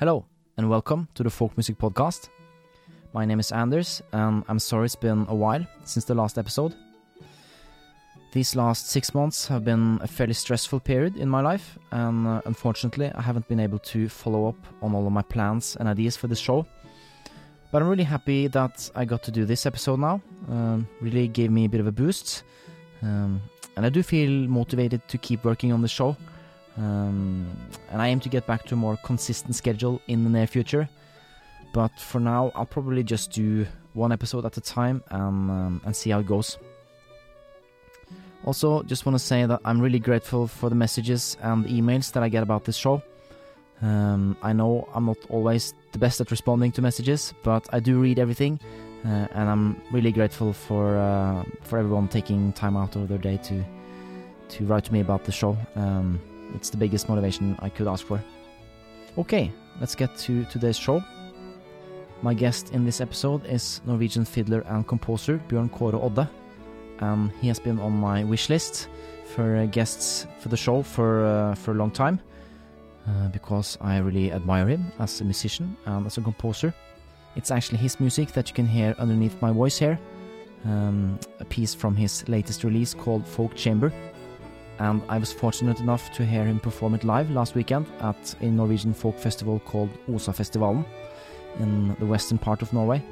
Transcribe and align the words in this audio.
Hello, 0.00 0.26
and 0.56 0.68
welcome 0.68 1.06
to 1.14 1.22
the 1.22 1.30
Folk 1.30 1.56
Music 1.56 1.78
Podcast. 1.78 2.28
My 3.12 3.24
name 3.24 3.38
is 3.38 3.52
Anders, 3.52 4.02
and 4.12 4.42
I'm 4.48 4.58
sorry 4.58 4.86
it's 4.86 4.96
been 4.96 5.24
a 5.28 5.34
while 5.36 5.64
since 5.84 6.04
the 6.04 6.16
last 6.16 6.36
episode. 6.36 6.74
These 8.32 8.56
last 8.56 8.88
six 8.88 9.14
months 9.14 9.46
have 9.46 9.64
been 9.64 10.00
a 10.02 10.08
fairly 10.08 10.32
stressful 10.32 10.80
period 10.80 11.16
in 11.16 11.28
my 11.28 11.40
life, 11.40 11.78
and 11.92 12.26
uh, 12.26 12.42
unfortunately, 12.44 13.12
I 13.14 13.22
haven't 13.22 13.46
been 13.46 13.60
able 13.60 13.78
to 13.78 14.08
follow 14.08 14.48
up 14.48 14.56
on 14.82 14.96
all 14.96 15.06
of 15.06 15.12
my 15.12 15.22
plans 15.22 15.76
and 15.76 15.88
ideas 15.88 16.16
for 16.16 16.26
this 16.26 16.40
show. 16.40 16.66
But 17.70 17.80
I'm 17.80 17.88
really 17.88 18.02
happy 18.02 18.48
that 18.48 18.90
I 18.96 19.04
got 19.04 19.22
to 19.22 19.30
do 19.30 19.44
this 19.44 19.64
episode 19.64 20.00
now. 20.00 20.20
Um, 20.50 20.88
really 21.00 21.28
gave 21.28 21.52
me 21.52 21.66
a 21.66 21.68
bit 21.68 21.78
of 21.80 21.86
a 21.86 21.92
boost, 21.92 22.42
um, 23.02 23.40
and 23.76 23.86
I 23.86 23.90
do 23.90 24.02
feel 24.02 24.48
motivated 24.48 25.06
to 25.06 25.18
keep 25.18 25.44
working 25.44 25.72
on 25.72 25.82
the 25.82 25.88
show. 25.88 26.16
Um, 26.76 27.46
and 27.90 28.02
I 28.02 28.08
aim 28.08 28.20
to 28.20 28.28
get 28.28 28.46
back 28.46 28.64
to 28.66 28.74
a 28.74 28.76
more 28.76 28.96
consistent 29.04 29.54
schedule 29.54 30.00
in 30.08 30.24
the 30.24 30.30
near 30.30 30.46
future. 30.46 30.88
But 31.72 31.98
for 31.98 32.20
now, 32.20 32.52
I'll 32.54 32.66
probably 32.66 33.02
just 33.02 33.32
do 33.32 33.66
one 33.94 34.12
episode 34.12 34.44
at 34.44 34.56
a 34.56 34.60
time 34.60 35.02
and 35.10 35.50
um, 35.50 35.80
and 35.84 35.94
see 35.94 36.10
how 36.10 36.20
it 36.20 36.26
goes. 36.26 36.58
Also, 38.44 38.82
just 38.82 39.06
want 39.06 39.14
to 39.14 39.24
say 39.24 39.46
that 39.46 39.60
I'm 39.64 39.80
really 39.80 39.98
grateful 39.98 40.46
for 40.46 40.68
the 40.68 40.74
messages 40.74 41.36
and 41.40 41.64
the 41.64 41.68
emails 41.70 42.12
that 42.12 42.22
I 42.22 42.28
get 42.28 42.42
about 42.42 42.64
this 42.64 42.76
show. 42.76 43.02
Um, 43.82 44.36
I 44.42 44.52
know 44.52 44.88
I'm 44.94 45.06
not 45.06 45.18
always 45.30 45.74
the 45.92 45.98
best 45.98 46.20
at 46.20 46.30
responding 46.30 46.70
to 46.72 46.82
messages, 46.82 47.34
but 47.42 47.66
I 47.72 47.80
do 47.80 47.98
read 48.00 48.18
everything, 48.18 48.60
uh, 49.04 49.26
and 49.32 49.48
I'm 49.48 49.80
really 49.90 50.12
grateful 50.12 50.52
for 50.52 50.96
uh, 50.96 51.44
for 51.62 51.78
everyone 51.78 52.08
taking 52.08 52.52
time 52.52 52.76
out 52.76 52.96
of 52.96 53.08
their 53.08 53.18
day 53.18 53.38
to 53.44 53.64
to 54.50 54.64
write 54.66 54.84
to 54.84 54.92
me 54.92 55.00
about 55.00 55.24
the 55.24 55.32
show. 55.32 55.56
Um, 55.74 56.20
it's 56.54 56.70
the 56.70 56.76
biggest 56.76 57.08
motivation 57.08 57.56
I 57.60 57.68
could 57.68 57.86
ask 57.88 58.06
for. 58.06 58.22
Okay, 59.18 59.52
let's 59.80 59.94
get 59.94 60.16
to 60.18 60.44
today's 60.44 60.76
show. 60.76 61.02
My 62.22 62.34
guest 62.34 62.72
in 62.72 62.84
this 62.84 63.00
episode 63.00 63.44
is 63.46 63.80
Norwegian 63.86 64.24
fiddler 64.24 64.62
and 64.66 64.86
composer 64.86 65.40
Bjørn 65.48 65.68
Kåre 65.70 66.02
Odde, 66.02 66.28
and 67.00 67.30
he 67.40 67.48
has 67.48 67.60
been 67.60 67.78
on 67.78 67.92
my 67.92 68.24
wish 68.24 68.48
list 68.48 68.88
for 69.24 69.56
uh, 69.56 69.66
guests 69.66 70.26
for 70.38 70.48
the 70.48 70.56
show 70.56 70.82
for 70.82 71.24
uh, 71.24 71.54
for 71.54 71.72
a 71.72 71.74
long 71.74 71.90
time 71.90 72.18
uh, 73.08 73.28
because 73.28 73.78
I 73.80 73.98
really 73.98 74.32
admire 74.32 74.68
him 74.68 74.92
as 74.98 75.20
a 75.20 75.24
musician 75.24 75.76
and 75.86 76.06
as 76.06 76.18
a 76.18 76.22
composer. 76.22 76.72
It's 77.36 77.50
actually 77.50 77.78
his 77.78 78.00
music 78.00 78.32
that 78.32 78.48
you 78.48 78.54
can 78.54 78.66
hear 78.66 78.94
underneath 78.98 79.40
my 79.42 79.50
voice 79.50 79.78
here, 79.78 79.98
um, 80.64 81.18
a 81.40 81.44
piece 81.44 81.74
from 81.74 81.96
his 81.96 82.26
latest 82.28 82.64
release 82.64 82.94
called 82.94 83.26
Folk 83.26 83.54
Chamber 83.54 83.92
and 84.78 85.02
I 85.08 85.18
was 85.18 85.32
fortunate 85.32 85.80
enough 85.80 86.12
to 86.12 86.24
hear 86.24 86.44
him 86.44 86.60
perform 86.60 86.94
it 86.94 87.04
live 87.04 87.30
last 87.30 87.54
weekend 87.54 87.86
at 88.00 88.34
a 88.40 88.46
Norwegian 88.46 88.94
folk 88.94 89.18
festival 89.18 89.60
called 89.60 89.90
Osa-festivalen 90.08 90.84
in 91.60 91.96
the 91.98 92.06
western 92.06 92.38
part 92.38 92.62
of 92.62 92.72
Norway. 92.72 93.02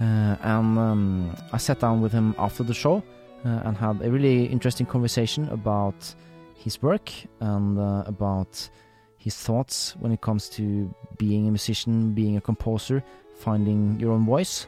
Uh, 0.00 0.36
and 0.40 0.78
um, 0.78 1.36
I 1.52 1.58
sat 1.58 1.80
down 1.80 2.00
with 2.00 2.12
him 2.12 2.34
after 2.38 2.62
the 2.62 2.74
show 2.74 3.02
uh, 3.44 3.62
and 3.64 3.76
had 3.76 4.02
a 4.02 4.10
really 4.10 4.46
interesting 4.46 4.86
conversation 4.86 5.48
about 5.50 6.14
his 6.54 6.82
work 6.82 7.10
and 7.40 7.78
uh, 7.78 8.02
about 8.06 8.68
his 9.16 9.36
thoughts 9.36 9.96
when 10.00 10.12
it 10.12 10.20
comes 10.20 10.48
to 10.50 10.94
being 11.16 11.46
a 11.46 11.50
musician, 11.50 12.12
being 12.12 12.36
a 12.36 12.40
composer, 12.40 13.02
finding 13.36 13.98
your 13.98 14.12
own 14.12 14.26
voice. 14.26 14.66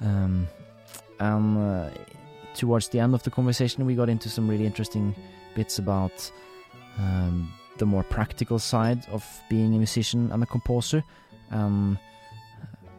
Um, 0.00 0.46
and 1.18 1.58
uh, 1.58 1.90
towards 2.58 2.88
the 2.88 2.98
end 2.98 3.14
of 3.14 3.22
the 3.22 3.30
conversation, 3.30 3.86
we 3.86 3.94
got 3.94 4.08
into 4.08 4.28
some 4.28 4.48
really 4.48 4.66
interesting 4.66 5.14
bits 5.54 5.78
about 5.78 6.30
um, 6.98 7.50
the 7.78 7.86
more 7.86 8.02
practical 8.02 8.58
side 8.58 9.06
of 9.10 9.24
being 9.48 9.74
a 9.74 9.78
musician 9.78 10.30
and 10.32 10.42
a 10.42 10.46
composer, 10.46 11.02
um, 11.52 11.98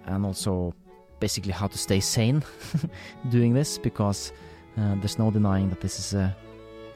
and 0.05 0.25
also 0.25 0.73
basically 1.19 1.51
how 1.51 1.67
to 1.67 1.77
stay 1.77 1.99
sane 1.99 2.41
doing 3.29 3.53
this 3.53 3.77
because 3.77 4.31
uh, 4.77 4.95
there's 4.95 5.19
no 5.19 5.29
denying 5.29 5.69
that 5.69 5.81
this 5.81 5.99
is 5.99 6.13
a 6.13 6.35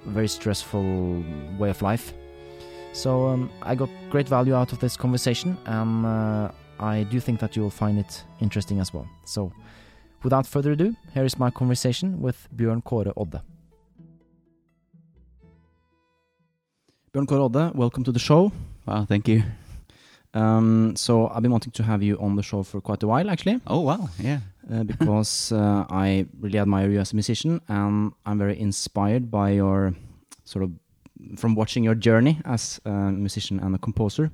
very 0.05 0.29
stressful 0.29 1.23
way 1.59 1.69
of 1.69 1.81
life. 1.81 2.13
So 2.93 3.27
um, 3.27 3.51
I 3.61 3.75
got 3.75 3.89
great 4.09 4.29
value 4.29 4.55
out 4.55 4.71
of 4.71 4.79
this 4.79 4.95
conversation, 4.95 5.57
and 5.65 6.05
uh, 6.05 6.51
I 6.79 7.03
do 7.03 7.19
think 7.19 7.39
that 7.41 7.55
you 7.55 7.61
will 7.63 7.77
find 7.83 7.99
it 7.99 8.23
interesting 8.39 8.79
as 8.79 8.93
well. 8.93 9.07
So 9.25 9.51
Without 10.23 10.47
further 10.47 10.71
ado, 10.71 10.95
here 11.13 11.25
is 11.25 11.37
my 11.37 11.49
conversation 11.49 12.21
with 12.21 12.47
Bjørn 12.55 12.81
Kåre 12.81 13.11
Odde. 13.17 13.41
Bjørn 17.13 17.27
Kåre 17.27 17.43
Odde, 17.43 17.71
welcome 17.75 18.05
to 18.05 18.11
the 18.11 18.19
show. 18.19 18.51
Wow, 18.87 19.03
thank 19.05 19.27
you. 19.27 19.43
Um, 20.33 20.95
so 20.95 21.27
I've 21.27 21.41
been 21.41 21.51
wanting 21.51 21.73
to 21.73 21.83
have 21.83 22.01
you 22.01 22.17
on 22.19 22.37
the 22.37 22.41
show 22.41 22.63
for 22.63 22.79
quite 22.79 23.03
a 23.03 23.07
while, 23.07 23.29
actually. 23.29 23.59
Oh 23.67 23.81
wow, 23.81 24.07
yeah. 24.17 24.39
Uh, 24.71 24.83
because 24.83 25.51
uh, 25.51 25.85
I 25.89 26.25
really 26.39 26.57
admire 26.57 26.89
you 26.89 27.01
as 27.01 27.11
a 27.11 27.15
musician, 27.15 27.59
and 27.67 28.13
I'm 28.25 28.37
very 28.37 28.57
inspired 28.57 29.29
by 29.29 29.51
your 29.51 29.93
sort 30.45 30.63
of 30.63 30.71
from 31.37 31.53
watching 31.55 31.83
your 31.83 31.95
journey 31.95 32.39
as 32.45 32.79
a 32.85 33.11
musician 33.11 33.59
and 33.59 33.75
a 33.75 33.77
composer 33.77 34.31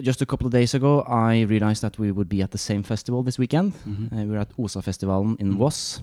just 0.00 0.22
a 0.22 0.26
couple 0.26 0.46
of 0.46 0.52
days 0.52 0.74
ago, 0.74 1.02
I 1.02 1.42
realized 1.42 1.82
that 1.82 1.98
we 1.98 2.10
would 2.12 2.28
be 2.28 2.42
at 2.42 2.50
the 2.50 2.58
same 2.58 2.82
festival 2.82 3.22
this 3.22 3.38
weekend. 3.38 3.72
Mm 3.84 3.96
-hmm. 3.96 4.12
uh, 4.12 4.26
we're 4.28 4.40
at 4.40 4.52
Osa-festivalen 4.56 5.36
in 5.38 5.48
mm. 5.48 5.58
Voss. 5.58 6.02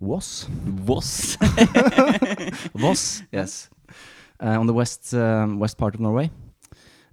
Voss? 0.00 0.48
Voss? 0.86 1.36
Voss, 2.74 3.22
yes. 3.30 3.68
Uh, 4.42 4.58
on 4.58 4.66
the 4.66 4.72
west 4.72 5.12
um, 5.12 5.58
west 5.58 5.76
part 5.76 5.94
of 5.94 6.00
Norway. 6.00 6.30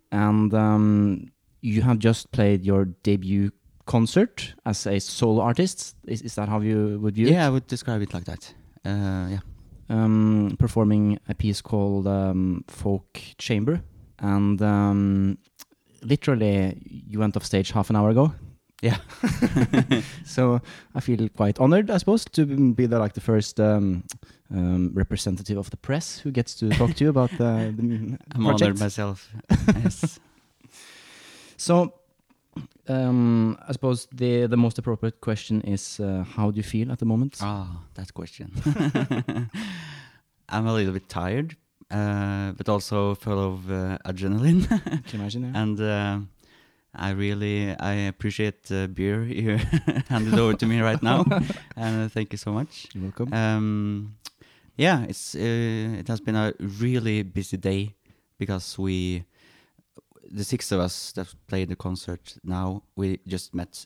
And 0.09 0.53
um, 0.53 1.31
you 1.62 1.81
have 1.81 1.97
just 2.00 2.31
played 2.31 2.64
your 2.64 2.88
debut 3.02 3.50
concert 3.85 4.56
as 4.64 4.88
a 4.88 5.00
solo 5.00 5.41
artist. 5.41 5.96
Is, 6.08 6.22
is 6.22 6.35
that 6.35 6.47
how 6.47 6.62
you 6.62 7.00
would 7.02 7.16
view 7.16 7.28
yeah, 7.28 7.34
it? 7.34 7.38
Yeah, 7.38 7.47
I 7.47 7.50
would 7.50 7.68
describe 7.68 8.03
it 8.03 8.14
like 8.14 8.25
that. 8.25 8.56
Uh, 8.85 9.30
yeah. 9.30 9.40
Um, 9.90 10.56
performing 10.58 11.19
a 11.28 11.34
piece 11.34 11.62
called 11.62 12.08
um, 12.08 12.64
Folk 12.68 13.19
Chamber. 13.38 13.81
And 14.19 14.62
um, 14.62 15.38
literally 16.06 16.78
you 16.86 17.20
went 17.20 17.36
off 17.36 17.46
stage 17.46 17.72
half 17.72 17.90
an 17.90 17.96
hour 17.96 18.10
ago. 18.10 18.34
Yeah. 18.82 18.98
so 20.26 20.62
I 20.94 21.00
feel 21.00 21.30
quite 21.30 21.60
honored, 21.60 21.90
I 21.90 21.98
suppose, 21.98 22.26
to 22.26 22.46
be 22.74 22.86
the 22.86 23.00
like 23.00 23.14
the 23.14 23.22
first 23.22 23.60
um, 23.60 24.04
um, 24.52 24.92
representative 24.94 25.58
of 25.58 25.70
the 25.70 25.78
press 25.78 26.20
who 26.20 26.32
gets 26.32 26.56
to 26.56 26.70
talk 26.70 26.94
to 26.96 27.04
you 27.04 27.10
about 27.10 27.32
the, 27.32 27.74
the 27.78 28.18
I'm 28.36 28.44
project. 28.44 28.62
honored 28.62 28.80
myself. 28.80 29.30
yes. 29.84 30.20
So 31.58 31.94
um, 32.88 33.58
I 33.68 33.72
suppose 33.72 34.08
the 34.12 34.46
the 34.48 34.58
most 34.58 34.78
appropriate 34.78 35.20
question 35.22 35.62
is 35.62 36.00
uh, 36.00 36.24
how 36.36 36.52
do 36.52 36.58
you 36.58 36.64
feel 36.64 36.92
at 36.92 37.00
the 37.00 37.06
moment? 37.06 37.38
Ah, 37.42 37.82
that 37.96 38.14
question. 38.14 38.52
I'm 40.50 40.68
a 40.68 40.74
little 40.74 40.94
bit 40.94 41.10
tired 41.10 41.56
uh, 41.91 42.51
but 42.53 42.69
also 42.69 43.16
full 43.16 43.53
of 43.53 43.72
uh, 43.72 43.97
adrenaline. 44.06 44.68
Can 45.07 45.19
imagine. 45.19 45.44
Yeah. 45.44 45.62
And 45.62 45.81
uh, 45.81 46.19
I 46.94 47.12
really 47.12 47.75
I 47.79 47.94
appreciate 48.07 48.63
the 48.63 48.88
beer 48.88 49.23
you 49.23 49.57
handed 50.09 50.40
over 50.40 50.53
to 50.53 50.66
me 50.66 50.81
right 50.81 51.01
now, 51.01 51.25
and 51.75 52.12
thank 52.12 52.31
you 52.31 52.38
so 52.38 52.51
much. 52.51 52.88
You're 52.94 53.03
welcome. 53.03 53.34
Um, 53.34 54.16
yeah, 54.78 55.03
it's 55.03 55.35
it 55.35 56.07
has 56.07 56.22
been 56.22 56.35
a 56.35 56.53
really 56.59 57.23
busy 57.23 57.57
day 57.57 57.96
because 58.38 58.78
we 58.78 59.25
the 60.29 60.44
six 60.44 60.72
of 60.72 60.79
us 60.79 61.12
that 61.13 61.34
played 61.47 61.69
the 61.69 61.75
concert 61.75 62.35
now 62.44 62.81
we 62.96 63.19
just 63.28 63.53
met 63.53 63.85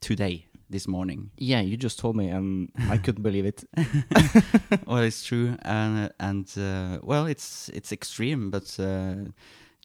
today 0.00 0.46
this 0.70 0.88
morning. 0.88 1.30
Yeah, 1.36 1.60
you 1.60 1.76
just 1.76 1.98
told 1.98 2.16
me, 2.16 2.28
and 2.28 2.70
I 2.90 2.98
couldn't 2.98 3.22
believe 3.22 3.46
it. 3.46 3.64
well, 4.86 5.02
it's 5.02 5.24
true, 5.24 5.56
and 5.62 6.10
and 6.18 6.50
uh, 6.56 6.98
well, 7.02 7.26
it's 7.26 7.68
it's 7.70 7.92
extreme, 7.92 8.50
but 8.50 8.76
uh, 8.78 9.14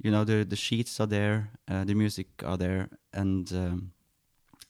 you 0.02 0.12
know 0.12 0.24
the 0.24 0.44
the 0.44 0.56
sheets 0.56 1.00
are 1.00 1.08
there, 1.08 1.52
uh, 1.68 1.84
the 1.84 1.94
music 1.94 2.28
are 2.44 2.58
there, 2.58 2.90
and 3.14 3.52
um, 3.54 3.92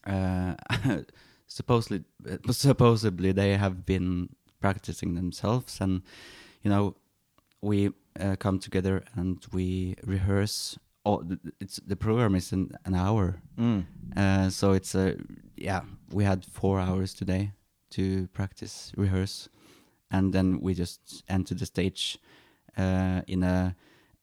uh, 0.06 0.54
supposedly 1.46 2.04
supposedly 2.50 3.32
they 3.32 3.56
have 3.56 3.84
been 3.86 4.28
practicing 4.60 5.14
themselves, 5.14 5.80
and 5.80 6.02
you 6.62 6.70
know 6.70 6.96
we 7.60 7.90
uh, 8.18 8.36
come 8.36 8.58
together 8.58 9.04
and 9.14 9.46
we 9.52 9.94
rehearse 10.04 10.78
oh, 11.04 11.24
it's 11.60 11.76
the 11.86 11.96
program 11.96 12.34
is 12.34 12.52
an, 12.52 12.72
an 12.84 12.94
hour, 12.94 13.40
mm. 13.58 13.84
uh, 14.16 14.50
so 14.50 14.72
it's 14.72 14.94
a 14.94 15.16
yeah. 15.56 15.82
We 16.12 16.24
had 16.24 16.44
four 16.44 16.80
hours 16.80 17.14
today 17.14 17.52
to 17.90 18.28
practice, 18.28 18.92
rehearse, 18.96 19.48
and 20.10 20.32
then 20.32 20.60
we 20.60 20.74
just 20.74 21.24
enter 21.28 21.54
the 21.54 21.66
stage 21.66 22.18
uh, 22.76 23.22
in 23.26 23.42
a, 23.42 23.76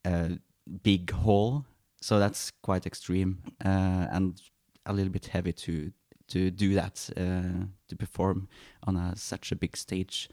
a, 0.06 0.39
big 0.84 1.12
hall. 1.12 1.66
So 2.01 2.19
that's 2.19 2.51
quite 2.62 2.86
extreme 2.86 3.42
uh, 3.63 4.07
and 4.12 4.42
a 4.86 4.94
little 4.94 5.12
bit 5.12 5.28
heavy 5.28 5.54
to 5.54 5.92
to 6.28 6.51
do 6.51 6.74
that 6.74 7.10
uh, 7.16 7.66
to 7.88 7.95
perform 7.95 8.50
on 8.84 8.98
a, 8.98 9.16
such 9.16 9.51
a 9.54 9.56
big 9.56 9.78
stage. 9.78 10.30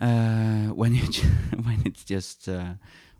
Uh, 0.00 0.68
when 0.74 0.94
you 0.94 1.02
when 1.62 1.82
it's 1.84 2.04
just 2.04 2.48
uh, 2.48 2.74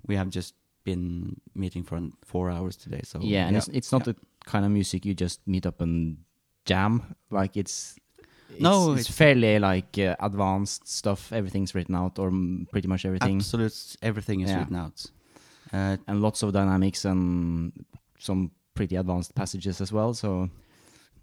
we 0.06 0.16
have 0.16 0.28
just 0.28 0.54
been 0.84 1.40
meeting 1.54 1.82
for 1.82 2.00
four 2.22 2.50
hours 2.50 2.76
today. 2.76 3.00
So 3.04 3.20
yeah, 3.22 3.46
and 3.46 3.56
it's 3.56 3.68
it's 3.68 3.92
not 3.92 4.04
the 4.04 4.16
kind 4.44 4.64
of 4.64 4.70
music 4.70 5.04
you 5.04 5.14
just 5.14 5.46
meet 5.46 5.66
up 5.66 5.80
and 5.80 6.18
jam. 6.64 7.02
Like 7.30 7.56
it's. 7.56 7.96
it's 8.50 8.60
No, 8.60 8.92
it's, 8.92 9.02
it's- 9.02 9.16
fairly 9.16 9.58
like 9.58 9.98
uh, 9.98 10.16
advanced 10.20 10.88
stuff. 10.88 11.32
Everything's 11.32 11.74
written 11.74 11.94
out, 11.94 12.18
or 12.18 12.30
pretty 12.72 12.88
much 12.88 13.04
everything, 13.04 13.36
absolute 13.38 13.96
everything 14.02 14.40
is 14.40 14.50
Yeah. 14.50 14.58
written 14.58 14.76
out. 14.76 15.06
Uh, 15.72 15.96
and 16.08 16.20
lots 16.20 16.42
of 16.42 16.52
dynamics 16.52 17.04
and 17.04 17.72
some 18.18 18.50
pretty 18.74 18.96
advanced 18.96 19.34
passages 19.34 19.80
as 19.80 19.92
well. 19.92 20.14
So 20.14 20.48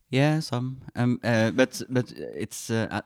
Yeah, 0.10 0.40
some. 0.42 0.78
Um, 0.96 1.20
uh, 1.24 1.52
but 1.52 1.82
but 1.90 2.12
it's 2.36 2.70
uh, 2.70 3.02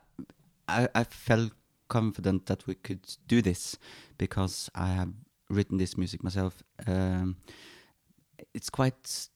I 0.68 0.88
I 0.94 1.04
felt 1.04 1.52
confident 1.88 2.46
that 2.46 2.68
we 2.68 2.76
could 2.76 3.00
do 3.28 3.42
this 3.42 3.78
because 4.18 4.70
I 4.76 4.88
have 4.94 5.12
written 5.50 5.78
this 5.78 5.98
music 5.98 6.24
myself. 6.24 6.64
Um, 6.88 7.36
it's 8.54 8.70
quite. 8.70 9.30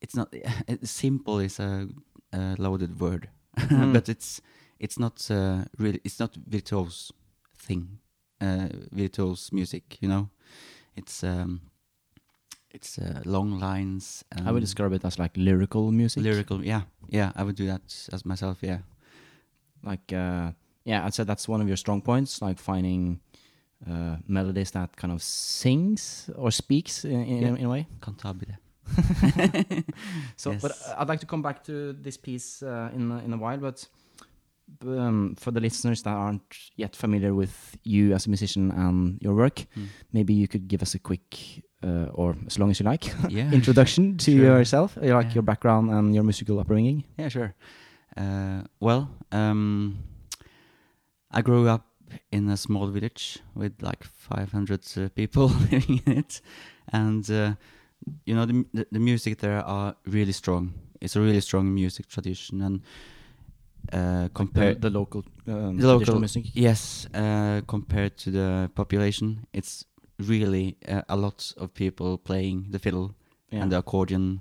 It's 0.00 0.14
not 0.16 0.34
simple. 0.82 1.38
is 1.44 1.60
a, 1.60 1.64
a 1.64 1.88
loaded 2.58 3.00
word, 3.00 3.28
Mm. 3.56 3.92
but 3.92 4.08
it's 4.08 4.40
it's 4.78 4.98
not 4.98 5.30
uh, 5.30 5.64
really. 5.78 6.00
It's 6.04 6.18
not 6.20 6.36
virtuose 6.50 7.12
thing. 7.66 7.98
Uh, 8.40 8.68
virtuose 8.94 9.52
music, 9.52 9.96
you 10.02 10.08
know. 10.08 10.28
It's 10.96 11.22
um, 11.24 11.60
it's 12.74 12.98
uh, 12.98 13.20
long 13.24 13.58
lines. 13.60 14.24
I 14.46 14.50
would 14.52 14.60
describe 14.60 14.92
it 14.94 15.04
as 15.04 15.18
like 15.18 15.32
lyrical 15.36 15.90
music. 15.92 16.22
lyrical 16.22 16.64
yeah 16.64 16.82
yeah 17.08 17.30
i 17.36 17.42
would 17.42 17.56
do 17.56 17.66
that 17.66 18.08
as 18.12 18.24
myself 18.24 18.58
yeah 18.62 18.78
like 19.84 20.12
uh, 20.16 20.50
yeah, 20.84 21.04
I'd 21.06 21.14
say 21.14 21.24
that's 21.24 21.48
one 21.48 21.60
of 21.62 21.66
your 21.68 21.76
strong 21.76 22.00
points, 22.02 22.40
like 22.42 22.58
finding 22.60 23.20
uh, 23.90 24.16
melodies 24.28 24.70
that 24.70 24.96
kind 24.96 25.12
of 25.12 25.20
sings 25.22 26.30
or 26.36 26.50
speaks 26.52 27.04
in, 27.04 27.24
in, 27.24 27.42
Yeah. 27.42 27.56
in 27.58 27.64
a 27.64 27.68
way. 27.68 27.86
cantabile 28.00 28.56
So, 30.36 30.54
but 30.60 30.72
I'd 30.98 31.08
like 31.08 31.20
to 31.20 31.26
come 31.26 31.42
back 31.42 31.64
to 31.64 31.92
this 31.92 32.16
piece 32.16 32.62
uh, 32.62 32.90
in 32.94 33.10
a- 33.12 33.24
in 33.24 33.32
a 33.32 33.36
while. 33.36 33.58
But 33.58 33.88
um, 34.84 35.34
for 35.38 35.50
the 35.52 35.60
listeners 35.60 36.02
that 36.02 36.10
aren't 36.14 36.42
yet 36.76 36.96
familiar 36.96 37.32
with 37.34 37.76
you 37.84 38.14
as 38.14 38.26
a 38.26 38.30
musician 38.30 38.70
and 38.70 39.18
your 39.22 39.34
work, 39.34 39.66
Mm. 39.76 39.88
maybe 40.12 40.34
you 40.34 40.48
could 40.48 40.68
give 40.68 40.82
us 40.82 40.94
a 40.94 40.98
quick, 40.98 41.62
uh, 41.84 42.08
or 42.14 42.36
as 42.46 42.58
long 42.58 42.70
as 42.70 42.80
you 42.80 42.90
like, 42.90 43.04
yeah 43.28 43.52
introduction 43.54 44.16
to 44.18 44.30
Sure. 44.32 44.58
yourself, 44.58 44.96
uh, 44.98 45.00
like 45.02 45.28
Yeah. 45.28 45.34
your 45.34 45.42
background 45.44 45.90
and 45.90 46.14
your 46.14 46.24
musical 46.24 46.58
upbringing. 46.58 47.04
yeah 47.18 47.28
sure 47.30 47.54
uh, 48.16 48.62
well 48.80 49.08
um, 49.32 49.98
i 51.30 51.42
grew 51.42 51.68
up 51.68 51.84
in 52.32 52.48
a 52.48 52.56
small 52.56 52.86
village 52.88 53.38
with 53.54 53.72
like 53.82 54.04
500 54.04 54.80
uh, 54.96 55.08
people 55.14 55.48
living 55.70 56.00
in 56.06 56.18
it 56.18 56.40
and 56.92 57.30
uh, 57.30 57.54
you 58.24 58.34
know 58.34 58.46
the, 58.46 58.64
the 58.74 58.86
the 58.92 58.98
music 59.00 59.38
there 59.38 59.62
are 59.66 59.94
really 60.06 60.32
strong 60.32 60.72
it's 61.00 61.16
a 61.16 61.20
really 61.20 61.40
strong 61.40 61.74
music 61.74 62.06
tradition 62.06 62.62
and 62.62 62.80
uh, 63.92 64.22
The, 64.22 64.28
compared 64.34 64.80
the 64.80 64.90
local, 64.90 65.24
um, 65.46 65.76
The 65.78 65.86
local- 65.86 66.18
music. 66.18 66.46
Yes, 66.54 67.06
uh, 67.14 67.60
compared 67.66 68.16
to 68.24 68.30
the 68.30 68.68
population, 68.74 69.46
it's 69.52 69.84
really 70.18 70.76
uh, 70.88 71.02
a 71.08 71.16
lot 71.16 71.52
of 71.56 71.72
people 71.72 72.18
playing 72.18 72.66
the 72.72 72.78
fiddle 72.78 73.14
Yeah. 73.52 73.62
and 73.62 73.70
the 73.72 73.78
accordion 73.78 74.40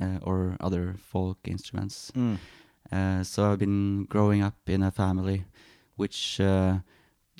uh, 0.00 0.18
or 0.22 0.56
other 0.60 0.94
folk 1.12 1.38
instruments. 1.48 2.10
Mm. 2.14 2.38
Uh, 2.92 3.22
so 3.24 3.52
I've 3.52 3.58
been 3.58 4.06
growing 4.08 4.42
up 4.42 4.54
in 4.68 4.82
a 4.82 4.90
family 4.90 5.44
which, 5.96 6.40
uh, 6.40 6.78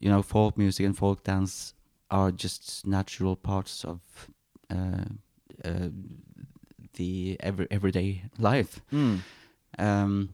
you 0.03 0.11
know, 0.11 0.23
folk 0.23 0.59
music 0.59 0.85
and 0.87 0.95
folk 0.97 1.23
dance 1.25 1.75
are 2.11 2.31
just 2.33 2.87
natural 2.87 3.37
parts 3.37 3.85
of 3.85 4.01
uh, 5.65 5.89
the 6.95 7.37
every 7.41 7.67
everyday 7.71 8.23
life. 8.39 8.81
Mm. 8.93 9.21
Um, 9.79 10.29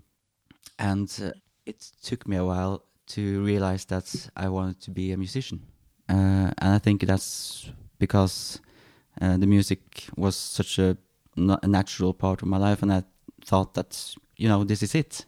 and 0.79 1.09
uh, 1.23 1.31
it 1.67 1.93
took 2.03 2.27
me 2.27 2.37
a 2.37 2.45
while 2.45 2.85
to 3.07 3.45
realize 3.45 3.85
that 3.87 4.31
I 4.37 4.49
wanted 4.49 4.81
to 4.83 4.91
be 4.91 5.13
a 5.13 5.17
musician. 5.17 5.61
Uh, 6.09 6.51
and 6.59 6.75
I 6.75 6.79
think 6.79 7.07
that's 7.07 7.71
because 7.99 8.61
uh, 9.21 9.37
the 9.37 9.47
music 9.47 10.09
was 10.17 10.37
such 10.37 10.79
a, 10.79 10.97
a 11.37 11.67
natural 11.67 12.15
part 12.15 12.43
of 12.43 12.49
my 12.49 12.59
life, 12.59 12.83
and 12.83 12.93
I 12.93 13.03
thought 13.45 13.75
that, 13.75 14.17
you 14.37 14.49
know, 14.49 14.65
this 14.65 14.83
is 14.83 14.95
it. 14.95 15.27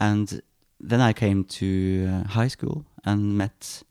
And 0.00 0.42
then 0.80 1.00
I 1.00 1.12
came 1.12 1.44
to 1.44 2.24
high 2.28 2.48
school 2.48 2.84
and 3.04 3.36
met 3.36 3.82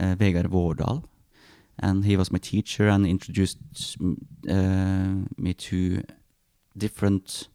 uh, 0.00 0.14
Vegar 0.14 0.48
Vårdal. 0.48 1.04
And 1.82 2.04
he 2.04 2.16
was 2.16 2.30
my 2.30 2.38
teacher 2.38 2.88
and 2.88 3.06
introduced 3.06 3.58
uh, 4.48 5.14
me 5.36 5.54
to 5.54 6.02
different 6.78 7.48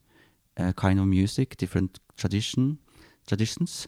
uh, 0.60 0.74
kind 0.74 1.00
of 1.00 1.06
music, 1.08 1.56
different 1.58 2.00
tradition 2.18 2.78
traditions, 3.28 3.88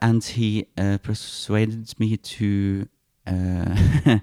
and 0.00 0.24
he 0.24 0.66
uh, 0.76 0.98
persuaded 1.02 1.94
me 2.00 2.16
to 2.16 2.86
uh, 3.26 3.74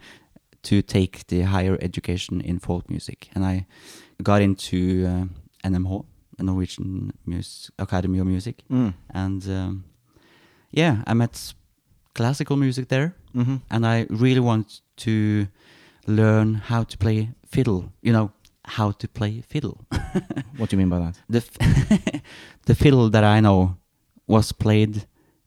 to 0.64 0.82
take 0.82 1.26
the 1.28 1.42
higher 1.42 1.78
education 1.82 2.42
in 2.42 2.60
folk 2.60 2.90
music, 2.90 3.30
and 3.36 3.46
I 3.46 3.66
got 4.24 4.42
into 4.42 5.06
uh, 5.08 5.26
NMH, 5.70 6.06
Norwegian 6.40 7.12
Mus- 7.26 7.72
Academy 7.80 8.20
of 8.20 8.28
Music, 8.28 8.64
Mm. 8.70 8.94
and 9.14 9.44
um, 9.50 9.84
yeah, 10.72 11.04
I 11.08 11.14
met 11.14 11.54
classical 12.18 12.56
music 12.58 12.88
there, 12.88 13.12
hmm 13.34 13.58
and 13.70 13.86
I 13.86 14.06
really 14.10 14.40
want 14.42 14.82
to 15.06 15.48
learn 16.08 16.56
how 16.70 16.84
to 16.84 16.98
play 16.98 17.30
fiddle. 17.46 17.82
You 18.02 18.14
know 18.14 18.30
how 18.78 18.92
to 18.92 19.08
play 19.08 19.42
fiddle. 19.48 19.78
What 20.58 20.70
do 20.70 20.76
you 20.76 20.86
mean 20.86 20.90
by 20.90 21.00
that? 21.06 21.16
the 21.30 21.38
f- 21.38 22.22
the 22.66 22.76
fiddle 22.76 23.10
that 23.12 23.24
I 23.24 23.40
know 23.42 23.76
was 24.28 24.52
played. 24.54 25.06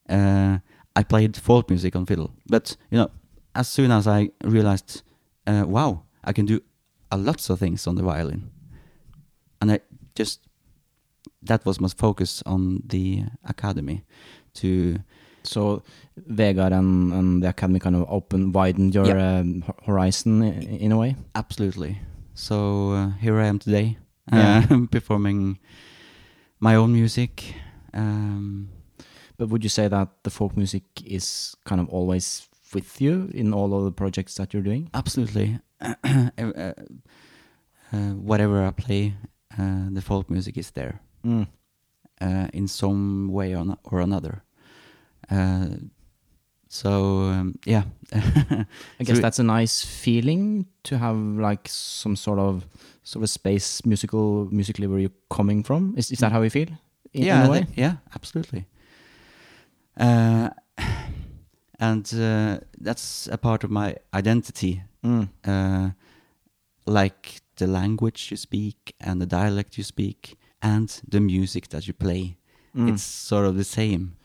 Uh, 0.09 0.59
I 1.01 1.03
played 1.05 1.37
folk 1.37 1.69
music 1.71 1.97
on 1.97 2.07
fiddle, 2.07 2.31
but 2.51 2.77
you 2.91 2.99
know, 2.99 3.11
as 3.55 3.69
soon 3.69 3.91
as 3.91 4.07
I 4.07 4.31
realized, 4.45 5.03
uh, 5.47 5.65
wow, 5.67 6.03
I 6.29 6.33
can 6.33 6.47
do 6.47 6.61
a 7.11 7.17
lots 7.17 7.51
of 7.51 7.59
things 7.59 7.87
on 7.87 7.95
the 7.97 8.03
violin, 8.03 8.51
and 9.61 9.71
I 9.73 9.81
just 10.19 10.41
that 11.49 11.65
was 11.67 11.81
my 11.81 11.89
focus 11.97 12.43
on 12.47 12.83
the 12.87 13.25
academy 13.45 14.03
to 14.55 14.99
So 15.51 15.83
Vegar 16.17 16.73
and, 16.73 17.13
and 17.13 17.43
the 17.43 17.49
academy 17.49 17.79
kind 17.81 17.97
of 17.97 18.05
opened, 18.09 18.55
widened 18.55 18.95
your 18.95 19.19
um, 19.19 19.63
ho- 19.67 19.77
horizon 19.87 20.43
in, 20.43 20.63
in 20.63 20.93
a 20.93 20.97
way. 20.97 21.17
absolutely. 21.35 21.99
So 22.35 22.93
uh, 22.93 23.11
here 23.21 23.39
I 23.41 23.47
am 23.49 23.59
today, 23.59 23.97
Yeah. 24.33 24.67
uh, 24.71 24.87
performing 24.91 25.59
my 26.61 26.77
own 26.77 26.93
music. 26.93 27.55
Um, 27.95 28.69
But 29.39 29.49
would 29.49 29.63
you 29.65 29.71
say 29.71 29.89
that 29.89 30.09
the 30.23 30.31
folk 30.31 30.57
music 30.57 30.83
is 31.05 31.57
kind 31.65 31.81
of 31.81 31.89
always 31.89 32.49
with 32.75 33.01
you 33.01 33.31
in 33.35 33.55
all 33.55 33.73
of 33.75 33.85
the 33.85 33.93
projects 33.93 34.35
that 34.35 34.53
you're 34.53 34.63
doing? 34.65 34.89
Absolutely. 34.93 35.59
uh, 35.81 36.73
uh, 37.93 38.15
whatever 38.15 38.63
I 38.67 38.71
play, 38.71 39.15
uh, 39.59 39.89
the 39.95 40.03
folk 40.03 40.31
music 40.31 40.57
is 40.59 40.71
there 40.73 41.01
Mm. 41.25 41.47
uh, 42.21 42.49
in 42.53 42.69
some 42.69 43.29
way 43.33 43.55
or, 43.57 43.77
or 43.85 44.01
another. 44.01 44.43
Uh, 45.29 45.67
so 46.69 46.91
um, 47.25 47.55
yeah, 47.67 47.83
I 49.01 49.05
guess 49.05 49.19
that's 49.21 49.39
a 49.41 49.43
nice 49.43 49.85
feeling 49.85 50.67
to 50.85 50.99
have 50.99 51.17
like 51.17 51.67
some 51.69 52.15
sort 52.17 52.39
of 52.39 52.65
sort 53.03 53.25
of 53.25 53.31
space 53.31 53.85
musical 53.85 54.49
musically 54.53 54.87
where 54.87 55.01
you're 55.01 55.19
coming 55.29 55.65
from. 55.65 55.95
Is 55.97 56.11
is 56.13 56.19
that 56.21 56.31
how 56.33 56.43
you 56.43 56.51
feel? 56.51 56.69
In, 57.13 57.25
yeah, 57.25 57.41
in 57.43 57.47
a 57.47 57.51
way. 57.51 57.59
th- 57.65 57.79
yeah, 57.79 57.97
absolutely. 58.15 58.67
Uh, 59.97 60.51
and 61.81 62.13
uh, 62.15 62.59
that's 62.81 63.29
a 63.33 63.37
part 63.39 63.65
of 63.65 63.71
my 63.71 63.97
identity, 64.15 64.83
Mm. 65.05 65.29
uh, 65.47 65.91
like 66.87 67.41
the 67.57 67.67
language 67.67 68.31
you 68.31 68.37
speak 68.37 68.95
and 69.01 69.21
the 69.21 69.27
dialect 69.27 69.79
you 69.79 69.85
speak 69.85 70.37
and 70.63 71.01
the 71.09 71.21
music 71.21 71.69
that 71.69 71.87
you 71.87 71.95
play. 71.95 72.37
Mm. 72.77 72.89
It's 72.93 73.03
sort 73.03 73.47
of 73.47 73.57
the 73.57 73.65
same. 73.65 74.17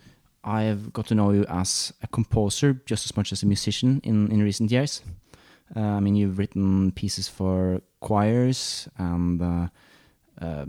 I've 0.45 0.93
got 0.93 1.07
to 1.07 1.15
know 1.15 1.31
you 1.31 1.45
as 1.49 1.91
a 2.03 2.07
composer 2.07 2.73
just 2.85 3.05
as 3.05 3.17
much 3.17 3.31
as 3.31 3.43
a 3.43 3.45
musician 3.47 3.99
in, 4.03 4.31
in 4.31 4.43
recent 4.43 4.71
years. 4.71 5.01
Uh, 5.75 5.79
I 5.79 5.99
mean, 5.99 6.15
you've 6.15 6.37
written 6.37 6.91
pieces 6.91 7.27
for 7.27 7.81
choirs 7.99 8.87
and 8.97 9.41
uh, 9.41 9.67
uh, 10.39 10.65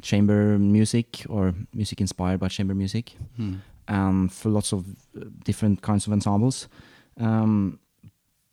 chamber 0.00 0.58
music 0.58 1.26
or 1.28 1.54
music 1.74 2.00
inspired 2.00 2.40
by 2.40 2.48
chamber 2.48 2.74
music, 2.74 3.12
Hmm. 3.36 3.56
and 3.86 4.32
for 4.32 4.48
lots 4.48 4.72
of 4.72 4.84
uh, 5.16 5.24
different 5.44 5.82
kinds 5.82 6.06
of 6.06 6.12
ensembles. 6.12 6.68
Um, 7.18 7.78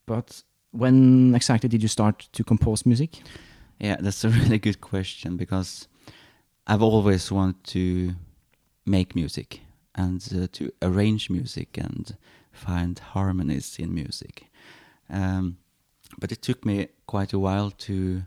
but 0.06 0.44
when 0.72 1.34
exactly 1.36 1.70
did 1.70 1.82
you 1.82 1.88
start 1.88 2.28
to 2.34 2.44
compose 2.44 2.86
music? 2.86 3.22
Yeah, 3.80 3.96
that's 4.02 4.26
a 4.26 4.30
really 4.42 4.60
good 4.60 4.82
question 4.82 5.38
because 5.38 5.88
I've 6.66 6.82
always 6.84 7.32
wanted 7.32 7.64
to 7.72 8.16
make 8.86 9.16
music 9.16 9.62
and 9.98 10.22
uh, 10.36 10.48
to 10.52 10.72
arrange 10.82 11.30
music 11.30 11.78
and 11.78 12.16
find 12.52 13.00
harmonies 13.14 13.78
in 13.80 13.94
music. 13.94 14.44
Um, 15.10 15.58
but 16.20 16.32
it 16.32 16.42
took 16.42 16.66
me 16.66 16.88
quite 17.06 17.34
a 17.34 17.40
while 17.40 17.72
to 17.72 18.24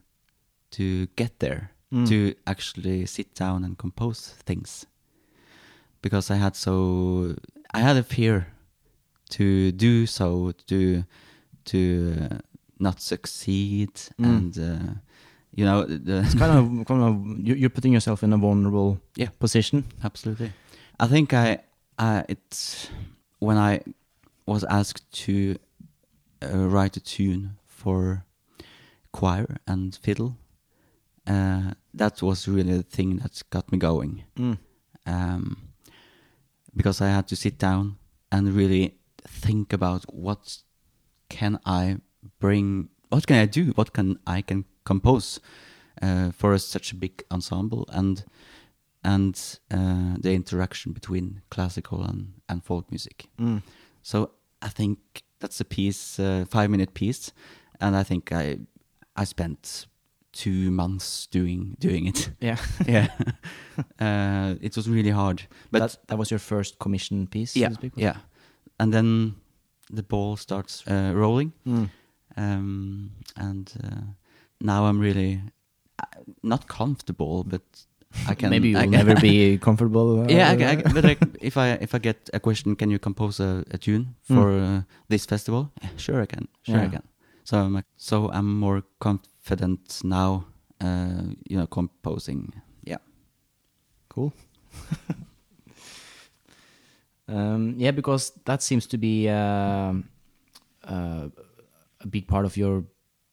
to 0.70 1.06
get 1.16 1.38
there 1.38 1.70
Mm. 1.92 2.06
to 2.08 2.34
actually 2.46 3.06
sit 3.06 3.34
down 3.34 3.64
and 3.64 3.76
compose 3.76 4.34
things 4.46 4.86
because 6.02 6.30
I 6.30 6.36
had 6.36 6.54
so 6.56 7.34
I 7.74 7.80
had 7.80 7.96
a 7.96 8.02
fear 8.04 8.46
to 9.30 9.72
do 9.72 10.06
so 10.06 10.52
to 10.66 11.04
to 11.64 11.78
uh, 12.30 12.38
not 12.78 13.00
succeed 13.00 13.90
Mm. 14.18 14.24
and 14.24 14.58
uh, 14.58 14.92
you 15.56 15.64
know 15.64 15.84
the 15.84 16.20
It's 16.24 16.34
kind 16.34 16.52
of, 16.58 16.86
kind 16.90 17.02
of 17.02 17.46
you- 17.46 17.56
you're 17.56 17.70
putting 17.74 17.92
yourself 17.92 18.22
in 18.22 18.32
a 18.32 18.38
vulnerable 18.38 18.98
Yeah. 19.16 19.30
position. 19.38 19.84
absolutely 20.04 20.52
I 21.00 21.06
think 21.06 21.32
I 21.32 21.58
I 21.98 22.24
it's 22.28 22.90
when 23.38 23.56
I 23.56 23.80
was 24.46 24.64
asked 24.64 25.10
to 25.24 25.56
uh, 26.42 26.68
write 26.68 26.96
a 26.96 27.00
tune 27.00 27.56
for 27.66 28.24
choir 29.12 29.56
and 29.66 29.96
fiddle 29.96 30.36
uh, 31.26 31.72
that 31.94 32.22
was 32.22 32.48
really 32.48 32.76
the 32.76 32.82
thing 32.82 33.16
that 33.16 33.42
got 33.50 33.70
me 33.72 33.78
going. 33.78 34.24
Mm. 34.36 34.58
um, 35.06 35.56
because 36.76 37.00
I 37.00 37.08
had 37.08 37.26
to 37.28 37.36
sit 37.36 37.58
down 37.58 37.96
and 38.30 38.54
really 38.54 38.94
think 39.26 39.72
about 39.72 40.04
what 40.14 40.58
can 41.28 41.58
I 41.66 41.98
bring, 42.38 42.88
what 43.08 43.26
can 43.26 43.38
I 43.38 43.46
do, 43.46 43.72
what 43.74 43.92
can 43.92 44.18
I 44.26 44.42
can 44.42 44.64
compose 44.84 45.40
uh, 46.00 46.30
for 46.30 46.52
a, 46.52 46.58
such 46.58 46.92
a 46.92 46.96
big 46.96 47.24
ensemble? 47.30 47.88
And 47.92 48.24
and 49.02 49.58
uh, 49.70 50.16
the 50.22 50.32
interaction 50.34 50.92
between 50.92 51.40
classical 51.50 52.02
and, 52.04 52.32
and 52.48 52.62
folk 52.64 52.90
music. 52.90 53.28
Mm. 53.38 53.62
So 54.02 54.30
I 54.62 54.68
think 54.68 54.98
that's 55.40 55.60
a 55.60 55.64
piece, 55.64 56.18
uh, 56.18 56.44
five 56.48 56.68
minute 56.70 56.92
piece, 56.94 57.32
and 57.80 57.96
I 57.96 58.02
think 58.04 58.30
I 58.32 58.58
I 59.16 59.24
spent 59.24 59.86
two 60.32 60.70
months 60.70 61.26
doing 61.30 61.76
doing 61.80 62.06
it. 62.08 62.30
Yeah, 62.40 62.58
yeah, 62.86 63.08
uh, 64.00 64.54
it 64.60 64.76
was 64.76 64.88
really 64.88 65.10
hard, 65.10 65.42
but 65.70 65.78
that 65.80 65.98
that 66.06 66.18
was 66.18 66.30
your 66.30 66.40
first 66.40 66.78
commission 66.78 67.26
piece. 67.26 67.56
yeah, 67.60 67.70
yeah, 67.96 68.16
and 68.78 68.92
then 68.92 69.34
the 69.92 70.02
ball 70.02 70.36
starts 70.36 70.84
uh, 70.86 71.12
rolling, 71.14 71.52
Mm. 71.66 71.88
um, 72.36 73.10
and 73.36 73.72
uh, 73.84 74.02
now 74.60 74.84
I'm 74.86 75.00
really 75.00 75.40
uh, 75.98 76.20
not 76.42 76.66
comfortable, 76.68 77.44
but 77.44 77.62
I 78.28 78.34
can 78.34 78.50
Maybe 78.50 78.76
I 78.76 78.82
you'll 78.82 78.90
never 78.90 79.14
be 79.20 79.58
comfortable. 79.66 80.20
uh, 80.20 80.26
yeah, 80.28 80.50
I, 80.50 80.72
I 80.72 80.76
but 80.92 81.04
I, 81.04 81.16
if 81.40 81.56
I 81.56 81.68
if 81.80 81.94
I 81.94 81.98
get 81.98 82.28
a 82.34 82.40
question, 82.40 82.76
can 82.76 82.90
you 82.90 82.98
compose 82.98 83.40
a, 83.40 83.64
a 83.70 83.78
tune 83.78 84.14
for 84.22 84.50
uh, 84.50 84.82
this 85.08 85.26
festival? 85.26 85.70
Yeah, 85.82 85.90
sure, 85.96 86.20
I 86.22 86.26
can. 86.26 86.48
Sure, 86.62 86.78
I 86.80 86.88
can. 86.88 87.02
So 87.44 87.58
I'm 87.58 87.74
like- 87.74 87.86
so 87.96 88.30
I'm 88.32 88.58
more 88.60 88.82
confident 88.98 90.00
now. 90.04 90.44
Uh, 90.80 91.34
you 91.48 91.56
know, 91.58 91.66
composing. 91.66 92.52
Yeah. 92.84 92.98
Cool. 94.08 94.32
um, 97.28 97.74
yeah, 97.78 97.90
because 97.92 98.32
that 98.44 98.62
seems 98.62 98.86
to 98.86 98.98
be 98.98 99.28
um 99.28 100.08
uh, 100.84 101.28
a 102.00 102.06
big 102.08 102.26
part 102.26 102.44
of 102.44 102.56
your 102.56 102.84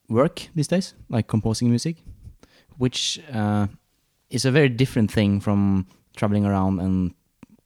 work 0.10 0.48
these 0.56 0.68
days, 0.68 0.94
like 1.10 1.28
composing 1.28 1.70
music, 1.70 1.98
which 2.78 3.20
is 4.30 4.46
a 4.46 4.52
very 4.52 4.70
different 4.70 5.12
thing 5.12 5.40
from 5.42 5.86
traveling 6.16 6.46
around 6.46 6.80
and 6.80 7.14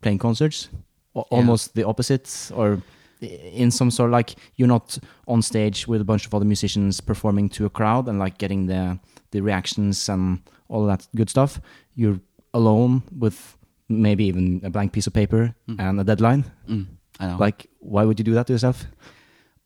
playing 0.02 0.20
concerts. 0.20 0.70
Yeah. 1.16 1.24
Almost 1.30 1.74
the 1.76 1.84
opposite, 1.86 2.52
or 2.56 2.82
in 3.22 3.70
some 3.72 3.92
sort 3.92 4.10
like 4.12 4.36
you're 4.56 4.68
not 4.68 4.98
on 5.28 5.42
stage 5.42 5.88
with 5.88 6.02
a 6.02 6.06
bunch 6.06 6.26
of 6.26 6.34
other 6.34 6.46
musicians 6.46 7.02
performing 7.02 7.50
to 7.50 7.66
a 7.66 7.70
crowd 7.70 8.08
and 8.08 8.18
like 8.20 8.38
getting 8.38 8.68
the 8.68 8.98
the 9.32 9.42
reactions 9.42 10.10
and 10.10 10.40
all 10.70 10.86
that 10.88 11.08
good 11.16 11.30
stuff. 11.30 11.60
You're 11.96 12.20
alone 12.54 13.04
with 13.20 13.58
maybe 13.90 14.24
even 14.26 14.62
a 14.64 14.70
blank 14.70 14.92
piece 14.94 15.08
of 15.08 15.14
paper 15.14 15.54
Mm. 15.68 15.80
and 15.80 16.00
a 16.00 16.04
deadline. 16.04 16.44
Mm, 16.68 16.86
I 17.20 17.28
know. 17.28 17.38
Like, 17.38 17.68
why 17.80 18.06
would 18.06 18.20
you 18.20 18.24
do 18.26 18.34
that 18.34 18.48
to 18.48 18.54
yourself? 18.54 18.86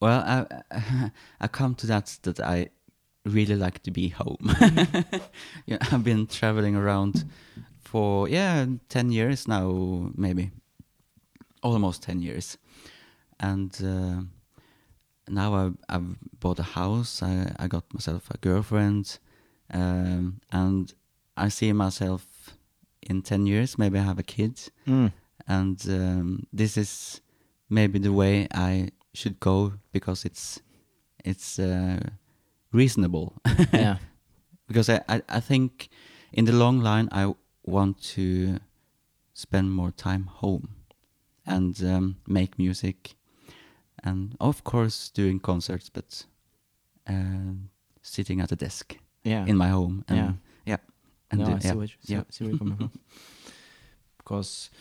Well, 0.02 0.20
I 0.72 1.12
I 1.42 1.48
come 1.48 1.76
to 1.76 1.88
that 1.88 2.18
that 2.24 2.40
I 2.40 2.70
really 3.26 3.56
like 3.56 3.84
to 3.84 3.92
be 3.92 4.10
home. 4.10 4.56
yeah, 5.66 5.78
I've 5.92 6.04
been 6.04 6.28
traveling 6.28 6.76
around 6.76 7.26
for 7.80 8.30
yeah 8.30 8.66
ten 8.90 9.12
years 9.12 9.48
now, 9.48 10.12
maybe 10.16 10.52
almost 11.62 12.04
ten 12.04 12.22
years, 12.22 12.58
and 13.40 13.72
uh, 13.84 14.22
now 15.28 15.54
I've, 15.56 15.78
I've 15.90 16.40
bought 16.40 16.60
a 16.60 16.64
house. 16.64 17.24
I 17.24 17.52
I 17.58 17.68
got 17.68 17.84
myself 17.94 18.30
a 18.32 18.38
girlfriend, 18.38 19.20
um, 19.74 20.40
and 20.52 20.94
I 21.38 21.50
see 21.50 21.74
myself 21.74 22.26
in 23.02 23.22
ten 23.22 23.46
years. 23.46 23.78
Maybe 23.78 24.00
I 24.00 24.04
have 24.04 24.20
a 24.20 24.24
kid 24.24 24.60
and 25.48 25.80
um, 25.90 26.48
this 26.54 26.78
is 26.78 27.22
maybe 27.70 28.00
the 28.00 28.14
way 28.14 28.48
I 28.54 28.90
should 29.14 29.40
go 29.40 29.74
because 29.92 30.26
it's 30.26 30.62
it's 31.24 31.60
uh, 31.60 32.00
reasonable. 32.76 33.34
yeah. 33.74 33.98
because 34.68 34.90
I, 34.90 35.02
I 35.16 35.22
I 35.38 35.40
think 35.42 35.90
in 36.34 36.46
the 36.46 36.52
long 36.54 36.84
line 36.84 37.08
I 37.12 37.34
want 37.64 38.02
to 38.16 38.60
spend 39.34 39.72
more 39.72 39.92
time 39.92 40.26
home 40.42 40.68
and 41.46 41.82
um, 41.84 42.16
make 42.28 42.58
music 42.58 43.16
and 44.04 44.36
of 44.40 44.64
course 44.64 45.12
doing 45.14 45.40
concerts, 45.42 45.90
but 45.90 46.26
um 47.08 47.70
sitting 48.02 48.42
at 48.42 48.52
a 48.52 48.56
desk 48.56 48.98
Yeah. 49.24 49.46
in 49.48 49.58
my 49.58 49.70
home. 49.70 50.04
And 50.08 50.18
Yeah. 50.18 50.34
yeah, 50.66 50.78
and 51.32 51.40
no, 51.42 51.56
I 51.56 51.60
see, 51.60 51.68
yeah, 51.68 51.74
what, 51.76 51.90
see, 51.90 52.14
yeah. 52.14 52.24
see 52.30 52.44
where 52.44 52.52
you're 52.52 52.60
coming 52.60 52.78
from. 52.78 52.92
Because, 54.18 54.72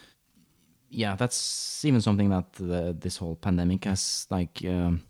yeah, 0.91 1.17
that's 1.17 1.85
even 1.85 2.01
something 2.01 2.31
that 2.31 2.53
the, 2.55 2.97
this 2.99 3.19
whole 3.19 3.37
pandemic 3.37 3.85
has 3.85 4.27
like 4.31 4.63
um, 4.65 5.03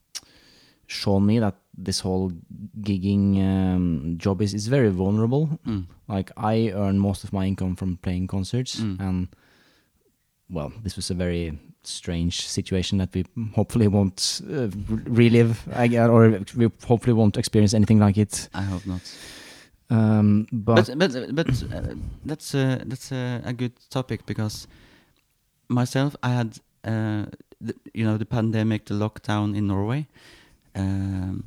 shown 0.89 1.25
me 1.27 1.39
that 1.41 1.55
this 1.77 2.01
whole 2.01 2.33
gigging 2.81 3.39
um, 3.43 4.15
job 4.19 4.41
is, 4.43 4.55
is 4.55 4.69
very 4.69 4.91
vulnerable. 4.91 5.49
Mm. 5.67 5.87
Like 6.09 6.31
I 6.37 6.71
earn 6.75 6.99
most 6.99 7.25
of 7.25 7.33
my 7.33 7.47
income 7.47 7.77
from 7.77 7.97
playing 7.97 8.27
concerts, 8.29 8.81
Mm. 8.81 9.01
and 9.01 9.29
well, 10.51 10.73
this 10.83 10.97
was 10.97 11.11
a 11.11 11.15
very 11.15 11.59
strange 11.83 12.47
situation 12.47 12.99
that 12.99 13.13
we 13.15 13.25
hopefully 13.55 13.89
won't 13.89 14.41
uh, 14.51 14.69
relive, 15.07 15.65
gue- 15.89 16.09
or 16.09 16.41
we 16.57 16.71
hopefully 16.87 17.13
won't 17.15 17.37
experience 17.37 17.75
anything 17.77 17.99
like 17.99 18.17
it. 18.21 18.49
I 18.55 18.63
hope 18.63 18.87
not. 18.87 19.01
Um, 19.91 20.47
but, 20.53 20.91
but 20.97 21.13
but 21.13 21.35
but 21.37 21.63
uh, 21.73 21.95
that's 22.25 22.55
a 22.55 22.83
that's 22.87 23.13
a, 23.13 23.43
a 23.45 23.53
good 23.53 23.73
topic 23.91 24.25
because 24.27 24.67
myself 25.69 26.17
I 26.23 26.29
had 26.31 26.59
uh, 26.85 27.27
the, 27.61 27.75
you 27.93 28.05
know 28.05 28.17
the 28.17 28.25
pandemic 28.27 28.87
the 28.87 28.95
lockdown 28.95 29.55
in 29.57 29.67
Norway 29.67 30.07
um, 30.75 31.45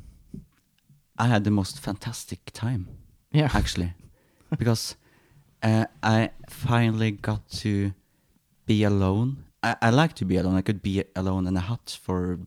I 1.18 1.26
had 1.26 1.44
the 1.44 1.50
most 1.50 1.80
fantastic 1.80 2.40
time 2.52 2.86
yeah, 3.32 3.50
actually. 3.52 3.92
Because 4.58 4.96
uh, 5.62 5.84
I 6.02 6.30
finally 6.48 7.10
got 7.10 7.48
to 7.62 7.92
be 8.66 8.84
alone. 8.84 9.44
I, 9.62 9.76
I 9.82 9.90
like 9.90 10.14
to 10.14 10.24
be 10.24 10.36
alone. 10.38 10.56
I 10.56 10.62
could 10.62 10.82
be 10.82 11.04
alone 11.14 11.46
in 11.46 11.56
a 11.56 11.60
hut 11.60 11.98
for 12.02 12.38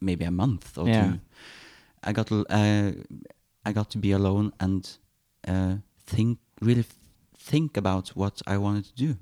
maybe 0.00 0.24
a 0.24 0.30
month 0.30 0.76
or 0.78 0.88
Yeah. 0.88 1.12
two. 1.12 1.20
I 2.04 2.12
got 2.12 2.30
uh, 2.32 2.92
I 3.64 3.72
got 3.72 3.90
to 3.90 3.98
be 3.98 4.12
alone 4.12 4.52
and 4.60 4.98
uh, 5.48 5.76
think 6.06 6.38
really 6.60 6.84
think 7.38 7.76
about 7.76 8.08
what 8.16 8.42
I 8.46 8.56
wanted 8.58 8.84
to 8.84 8.94
do 8.94 9.16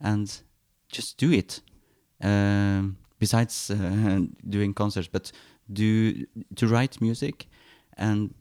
and 0.00 0.42
just 0.88 1.18
do 1.18 1.30
it. 1.32 1.62
Um, 2.22 2.96
besides 3.18 3.70
uh, 3.70 4.20
doing 4.48 4.74
concerts, 4.74 5.08
but 5.08 5.32
do 5.72 6.26
to 6.56 6.66
write 6.66 7.00
music, 7.00 7.46
and 7.96 8.34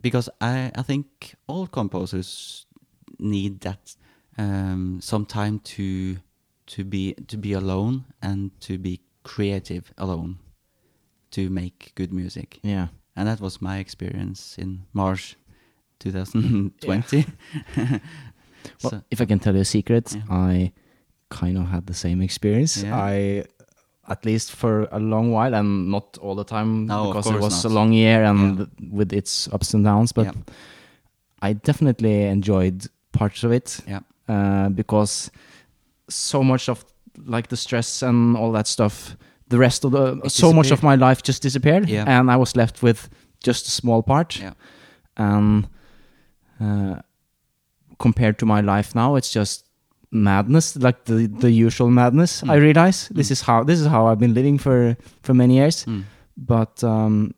because 0.00 0.28
I 0.40 0.70
I 0.74 0.82
think 0.82 1.34
all 1.46 1.66
composers 1.66 2.66
need 3.18 3.60
that 3.60 3.96
um, 4.38 5.00
some 5.00 5.24
time 5.26 5.58
to 5.60 6.16
to 6.66 6.84
be 6.84 7.14
to 7.26 7.36
be 7.36 7.52
alone 7.52 8.04
and 8.22 8.50
to 8.60 8.78
be 8.78 9.00
creative 9.24 9.92
alone 9.96 10.38
to 11.30 11.50
make 11.50 11.92
good 11.94 12.12
music 12.12 12.58
yeah. 12.62 12.88
and 13.16 13.28
that 13.28 13.40
was 13.40 13.60
my 13.60 13.78
experience 13.78 14.56
in 14.58 14.86
March 14.92 15.36
2020. 15.98 17.26
Well, 17.76 18.00
So- 18.78 19.02
if 19.10 19.20
I 19.20 19.24
can 19.26 19.38
tell 19.38 19.54
you 19.54 19.60
a 19.62 19.64
secret, 19.64 20.14
Yeah. 20.14 20.22
I 20.30 20.72
kind 21.28 21.58
of 21.58 21.66
had 21.68 21.86
the 21.86 21.94
same 21.94 22.22
experience. 22.22 22.82
Yeah. 22.82 22.96
I, 22.96 23.44
at 24.08 24.24
least 24.24 24.52
for 24.52 24.88
a 24.90 24.98
long 24.98 25.30
while, 25.32 25.54
and 25.54 25.90
not 25.90 26.18
all 26.18 26.34
the 26.34 26.44
time, 26.44 26.86
No, 26.86 27.12
because 27.12 27.26
it 27.30 27.40
was 27.40 27.64
not. 27.64 27.70
a 27.70 27.74
long 27.74 27.92
year 27.92 28.24
and 28.24 28.66
with 28.90 29.12
its 29.12 29.48
ups 29.52 29.74
and 29.74 29.84
downs. 29.84 30.12
But 30.12 30.24
Yeah. 30.26 30.32
I 31.42 31.52
definitely 31.52 32.22
enjoyed 32.24 32.86
parts 33.12 33.44
of 33.44 33.52
it 33.52 33.80
yeah, 33.86 34.00
uh, 34.28 34.68
because 34.70 35.30
so 36.08 36.42
much 36.42 36.68
of 36.68 36.84
like 37.26 37.48
the 37.48 37.56
stress 37.56 38.02
and 38.02 38.36
all 38.36 38.52
that 38.52 38.66
stuff, 38.66 39.16
the 39.48 39.58
rest 39.58 39.84
of 39.84 39.92
the 39.92 40.20
It 40.24 40.32
so 40.32 40.52
much 40.52 40.70
of 40.72 40.82
my 40.82 40.94
life 40.96 41.22
just 41.22 41.42
disappeared, 41.42 41.88
Yeah. 41.88 42.04
and 42.06 42.30
I 42.30 42.36
was 42.36 42.56
left 42.56 42.82
with 42.82 43.08
just 43.44 43.66
a 43.66 43.70
small 43.70 44.02
part. 44.02 44.36
Yeah. 44.40 44.52
And 45.16 45.68
uh, 46.60 47.00
compared 47.98 48.38
to 48.38 48.46
my 48.46 48.60
life 48.60 48.94
now, 48.94 49.16
it's 49.16 49.30
just 49.34 49.64
madness, 50.10 50.76
like 50.76 51.04
the 51.04 51.26
the 51.40 51.50
usual 51.50 51.90
madness. 51.90 52.42
I 52.42 52.56
Mm. 52.58 52.62
realize 52.62 53.08
this 53.14 53.28
Mm. 53.28 53.32
is 53.32 53.40
how 53.42 53.64
this 53.64 53.80
is 53.80 53.86
how 53.86 54.06
I've 54.06 54.18
been 54.18 54.34
living 54.34 54.58
for 54.58 54.96
for 55.22 55.34
many 55.34 55.54
years. 55.56 55.84
Mm. 55.86 56.04
But 56.36 56.82
um, 56.84 57.32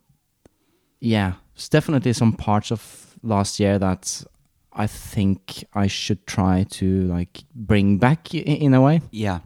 yeah, 1.00 1.32
it's 1.54 1.68
definitely 1.68 2.12
some 2.12 2.32
parts 2.32 2.70
of 2.72 3.16
last 3.22 3.60
year 3.60 3.78
that 3.78 4.24
I 4.72 4.86
think 4.86 5.64
I 5.74 5.88
should 5.88 6.26
try 6.26 6.64
to 6.70 6.84
like 7.16 7.44
bring 7.54 7.98
back 7.98 8.28
i- 8.34 8.38
in 8.38 8.74
a 8.74 8.80
way. 8.80 9.00
Yeah, 9.10 9.40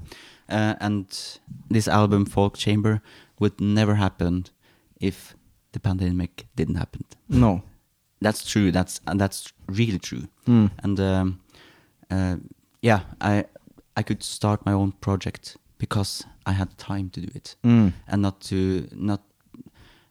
uh, 0.51 0.75
and 0.81 1.07
this 1.71 1.89
album, 1.89 2.27
Folk 2.27 2.57
Chamber, 2.59 3.01
would 3.41 3.61
never 3.61 3.95
happen 3.95 4.45
if 5.01 5.35
the 5.73 5.81
pandemic 5.81 6.47
didn't 6.57 6.77
happen. 6.77 7.03
No. 7.29 7.63
That's 8.21 8.45
true. 8.53 8.71
That's 8.73 9.01
and 9.07 9.21
that's 9.21 9.53
really 9.69 9.99
true. 9.99 10.29
Mm. 10.47 10.71
And 10.83 11.01
um, 11.01 11.41
uh, 12.11 12.37
yeah, 12.85 13.01
I 13.21 13.45
I 13.97 14.03
could 14.03 14.23
start 14.23 14.67
my 14.67 14.73
own 14.75 14.93
project 15.01 15.57
because 15.79 16.25
I 16.47 16.53
had 16.53 16.69
time 16.79 17.11
to 17.11 17.21
do 17.21 17.29
it 17.35 17.57
Mm. 17.63 17.93
and 18.07 18.23
not 18.23 18.41
to 18.49 18.87
not. 18.93 19.21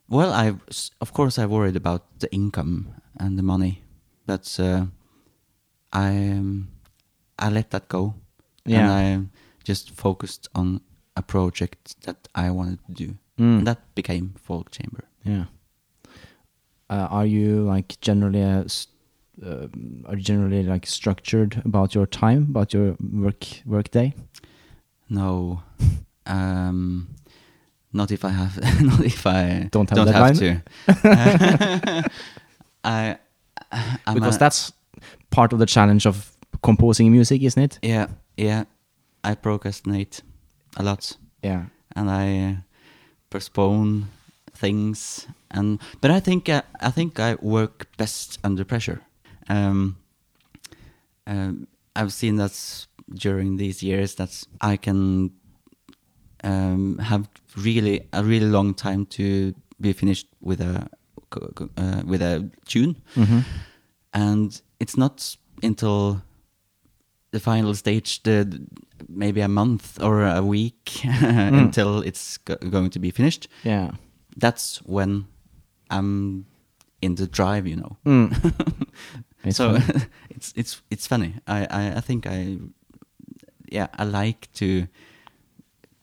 Well, 0.09 0.31
I 0.33 0.53
of 0.99 1.11
course 1.13 1.41
I 1.43 1.45
worried 1.45 1.75
about 1.75 2.01
the 2.19 2.27
income 2.31 2.85
and 3.19 3.37
the 3.37 3.43
money, 3.43 3.81
but 4.25 4.59
uh, 4.59 4.85
I 5.91 6.09
um, 6.37 6.67
I 7.39 7.49
let 7.49 7.69
that 7.69 7.87
go. 7.89 8.13
Yeah. 8.65 8.79
And 8.79 8.91
I 8.91 9.27
just 9.67 9.89
focused 9.91 10.49
on 10.55 10.81
a 11.15 11.21
project 11.21 11.95
that 12.01 12.27
I 12.35 12.49
wanted 12.51 12.79
to 12.87 12.93
do. 13.07 13.13
Mm. 13.37 13.57
And 13.57 13.67
that 13.67 13.79
became 13.95 14.33
Folk 14.37 14.71
Chamber. 14.71 15.03
Yeah. 15.25 15.45
Uh, 16.89 17.07
are 17.09 17.25
you 17.25 17.61
like 17.75 17.95
generally 18.01 18.41
a, 18.41 18.63
s- 18.65 18.87
uh, 19.45 19.67
are 20.05 20.15
generally 20.15 20.63
like 20.63 20.85
structured 20.85 21.61
about 21.65 21.95
your 21.95 22.05
time, 22.05 22.43
about 22.49 22.73
your 22.73 22.95
work 23.13 23.45
work 23.65 23.89
day? 23.91 24.13
No, 25.09 25.61
um, 26.25 27.07
not 27.91 28.11
if 28.11 28.23
I 28.25 28.29
have, 28.29 28.57
not 28.81 28.99
if 29.05 29.25
I 29.27 29.67
Don't 29.71 29.89
have 29.89 29.97
don't 29.97 30.13
have 30.13 30.37
to. 30.39 30.61
I, 32.83 33.17
I'm 34.05 34.13
because 34.15 34.35
a- 34.35 34.39
that's 34.39 34.73
part 35.29 35.53
of 35.53 35.59
the 35.59 35.65
challenge 35.65 36.05
of 36.05 36.31
composing 36.61 37.11
music, 37.11 37.41
isn't 37.41 37.61
it? 37.63 37.79
yeah, 37.81 38.07
yeah. 38.37 38.63
I 39.23 39.35
procrastinate 39.35 40.21
a 40.77 40.83
lot, 40.83 41.17
Yeah. 41.41 41.65
and 41.95 42.09
I 42.11 42.39
uh, 42.39 42.55
postpone 43.29 44.09
things. 44.53 45.27
And 45.49 45.79
but 46.01 46.11
I 46.11 46.19
think 46.19 46.49
uh, 46.49 46.61
I 46.81 46.91
think 46.91 47.19
I 47.19 47.35
work 47.41 47.87
best 47.97 48.37
under 48.43 48.65
pressure. 48.65 48.99
Um, 49.49 49.97
um, 51.27 51.67
I've 51.95 52.11
seen 52.13 52.37
that 52.37 52.87
during 53.13 53.57
these 53.57 53.83
years 53.83 54.15
that 54.15 54.43
I 54.61 54.77
can 54.77 55.31
um, 56.43 56.97
have 56.99 57.27
really 57.57 58.01
a 58.13 58.23
really 58.23 58.47
long 58.49 58.73
time 58.73 59.05
to 59.05 59.53
be 59.79 59.93
finished 59.93 60.27
with 60.41 60.61
a 60.61 60.87
uh, 61.77 62.01
with 62.05 62.21
a 62.21 62.49
tune, 62.65 62.95
Mm-hmm. 63.15 63.39
and 64.13 64.61
it's 64.79 64.95
not 64.97 65.37
until 65.63 66.21
the 67.31 67.39
final 67.39 67.73
stage, 67.73 68.21
the 68.23 68.61
maybe 69.09 69.41
a 69.41 69.47
month 69.47 69.99
or 70.01 70.23
a 70.25 70.41
week 70.43 71.01
until 71.23 71.99
it's 72.01 72.37
go- 72.37 72.57
going 72.69 72.89
to 72.91 72.99
be 72.99 73.11
finished. 73.11 73.47
Yeah. 73.63 73.91
That's 74.37 74.77
when 74.85 75.25
I'm 75.89 76.45
in 77.01 77.15
the 77.15 77.27
drive, 77.27 77.65
you 77.67 77.75
know. 77.77 77.97
Mm. 78.05 78.31
It's 79.43 79.57
so 79.57 79.77
it's 80.29 80.53
it's 80.55 80.81
it's 80.89 81.07
funny. 81.07 81.33
I, 81.47 81.65
I 81.69 81.97
I 81.97 82.01
think 82.01 82.25
I 82.27 82.57
yeah 83.71 83.87
I 83.97 84.03
like 84.03 84.47
to 84.53 84.87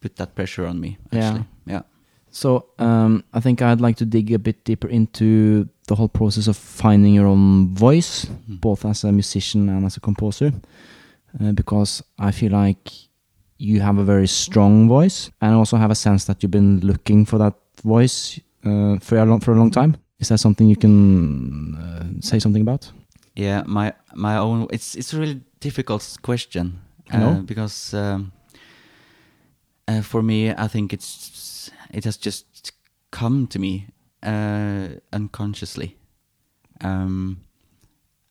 put 0.01 0.17
that 0.17 0.35
pressure 0.35 0.67
on 0.67 0.81
me. 0.81 0.99
Yeah. 1.13 1.21
Actually, 1.29 1.45
yeah. 1.67 1.83
So 2.31 2.67
um, 2.79 3.25
I 3.35 3.41
think 3.41 3.61
I'd 3.61 3.81
like 3.81 3.97
to 3.97 4.05
dig 4.05 4.33
a 4.33 4.39
bit 4.39 4.65
deeper 4.65 4.89
into 4.89 5.69
the 5.89 5.95
whole 5.97 6.09
process 6.09 6.47
of 6.49 6.57
finding 6.57 7.15
your 7.15 7.27
own 7.27 7.75
voice, 7.75 8.27
Mhm. 8.27 8.61
both 8.61 8.85
as 8.85 9.05
a 9.05 9.11
musician 9.13 9.69
and 9.69 9.85
as 9.85 9.97
a 9.97 10.01
composer, 10.01 10.53
uh, 11.41 11.53
because 11.53 12.03
I 12.19 12.31
feel 12.33 12.53
like 12.53 12.93
you 13.59 13.81
have 13.81 13.99
a 14.01 14.05
very 14.05 14.27
strong 14.29 14.89
voice, 14.89 15.31
and 15.41 15.53
I 15.53 15.55
also 15.57 15.77
have 15.77 15.91
a 15.91 15.95
sense 15.95 16.25
that 16.27 16.43
you've 16.43 16.53
been 16.53 16.81
looking 16.81 17.27
for 17.27 17.39
that 17.39 17.55
voice 17.85 18.41
uh, 18.65 18.99
for 19.01 19.19
a 19.19 19.25
long 19.25 19.41
for 19.41 19.53
a 19.53 19.57
long 19.59 19.71
time. 19.73 19.97
Is 20.21 20.29
that 20.29 20.39
something 20.39 20.69
you 20.69 20.77
can 20.77 21.75
uh, 21.75 22.05
say 22.21 22.39
something 22.39 22.63
about? 22.63 22.93
Yeah, 23.37 23.63
my 23.67 23.93
my 24.15 24.37
own. 24.37 24.67
It's 24.71 24.95
it's 24.95 25.13
a 25.15 25.19
really 25.19 25.41
difficult 25.61 26.19
question 26.23 26.81
I 27.11 27.17
uh, 27.23 27.43
because 27.43 27.95
um, 27.95 28.33
uh, 29.89 30.03
for 30.03 30.23
me, 30.23 30.51
I 30.51 30.69
think 30.69 30.93
it's 30.93 31.71
it 31.93 32.05
has 32.05 32.17
just 32.17 32.73
come 33.11 33.47
to 33.49 33.59
me 33.59 33.87
uh, 34.23 34.89
unconsciously. 35.13 35.97
Um, 36.85 37.39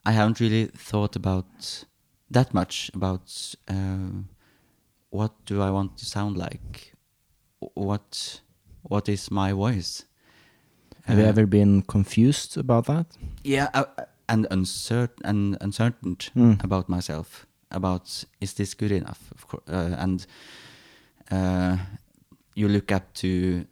I 0.05 0.11
haven't 0.11 0.39
really 0.39 0.65
thought 0.77 1.15
about 1.15 1.85
that 2.31 2.53
much 2.53 2.91
about 2.93 3.55
uh, 3.67 4.23
what 5.09 5.31
do 5.45 5.61
I 5.61 5.71
want 5.71 5.97
to 5.97 6.05
sound 6.05 6.37
like, 6.37 6.93
what 7.75 8.41
what 8.83 9.09
is 9.09 9.31
my 9.31 9.53
voice. 9.53 10.05
Have 11.05 11.17
you 11.19 11.25
Uh, 11.25 11.29
ever 11.29 11.47
been 11.47 11.81
confused 11.81 12.57
about 12.57 12.85
that? 12.85 13.17
yeah 13.43 13.69
uh, 13.73 13.85
and 14.29 14.45
uncertain 14.51 15.25
and 15.25 15.57
uncertain 15.61 16.15
Mm. 16.35 16.63
about 16.63 16.87
myself 16.89 17.45
about 17.71 18.25
is 18.41 18.53
this 18.53 18.73
good 18.75 18.91
enough 18.91 19.31
of 19.35 19.47
course 19.47 19.63
uh, 19.67 19.95
and 20.03 20.25
uh, 21.31 21.77
you 22.55 22.67
look 22.67 22.91
up 22.91 23.13
to 23.13 23.65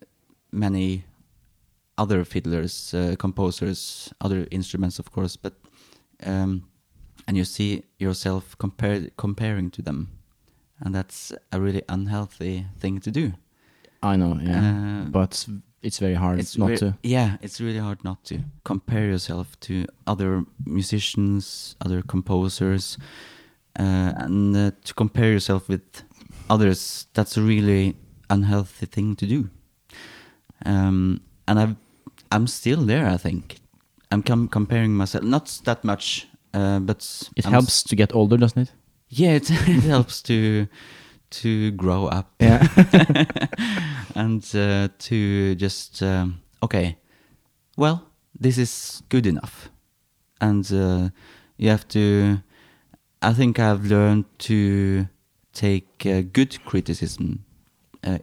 many 0.51 1.03
other 1.97 2.23
fiddlers 2.25 2.93
uh, 2.93 3.15
composers 3.17 4.13
other 4.21 4.47
instruments 4.51 4.99
of 4.99 5.11
course 5.11 5.37
but 5.41 5.53
um, 6.25 6.63
and 7.27 7.37
you 7.37 7.43
see 7.45 7.83
yourself 7.99 8.55
compare, 8.57 9.09
comparing 9.17 9.71
to 9.71 9.81
them 9.81 10.07
and 10.79 10.93
that's 10.95 11.33
a 11.51 11.59
really 11.59 11.81
unhealthy 11.89 12.65
thing 12.79 12.99
to 13.01 13.11
do 13.11 13.33
I 14.03 14.15
know, 14.15 14.39
yeah, 14.39 14.61
Uh, 14.61 15.09
but 15.09 15.47
it's 15.81 15.99
very 15.99 16.15
hard 16.15 16.39
it's 16.39 16.57
not 16.57 16.77
to. 16.79 16.93
Yeah, 17.03 17.37
it's 17.41 17.59
really 17.61 17.79
hard 17.79 18.03
not 18.03 18.23
to 18.25 18.39
compare 18.63 19.05
yourself 19.05 19.47
to 19.61 19.85
other 20.05 20.43
musicians, 20.65 21.75
other 21.85 22.01
composers, 22.01 22.97
uh, 23.79 24.13
and 24.17 24.55
uh, 24.55 24.71
to 24.83 24.93
compare 24.93 25.31
yourself 25.31 25.69
with 25.69 25.81
others. 26.49 27.07
That's 27.13 27.37
a 27.37 27.41
really 27.41 27.95
unhealthy 28.29 28.85
thing 28.87 29.15
to 29.15 29.25
do. 29.27 29.49
Um, 30.65 31.21
and 31.47 31.59
I've, 31.59 31.75
I'm 32.31 32.47
still 32.47 32.81
there. 32.85 33.07
I 33.07 33.17
think 33.17 33.57
I'm 34.11 34.23
com- 34.23 34.47
comparing 34.49 34.95
myself 34.97 35.23
not 35.23 35.61
that 35.65 35.83
much, 35.83 36.27
uh, 36.53 36.79
but 36.79 37.29
It 37.35 37.45
I'm 37.45 37.51
helps 37.53 37.83
to 37.83 37.95
get 37.95 38.13
older, 38.15 38.37
doesn't 38.37 38.61
it? 38.61 38.71
yeah, 39.09 39.35
it, 39.35 39.49
it 39.67 39.83
helps 39.83 40.21
to 40.23 40.67
to 41.29 41.71
grow 41.71 42.07
up 42.07 42.31
Yeah. 42.39 42.65
and 44.17 44.43
uh, 44.55 44.87
to 44.99 45.55
just 45.55 46.01
um, 46.01 46.41
okay 46.61 46.97
well 47.77 48.03
this 48.39 48.57
is 48.57 49.01
good 49.09 49.25
enough. 49.25 49.69
And 50.39 50.71
uh, 50.71 51.09
you 51.57 51.69
have 51.69 51.87
to 51.87 52.37
i 53.21 53.33
think 53.33 53.57
i've 53.59 53.85
learned 53.85 54.25
to 54.37 55.07
take 55.53 56.05
uh, 56.05 56.21
good 56.31 56.63
criticism 56.65 57.43
uh, 58.03 58.19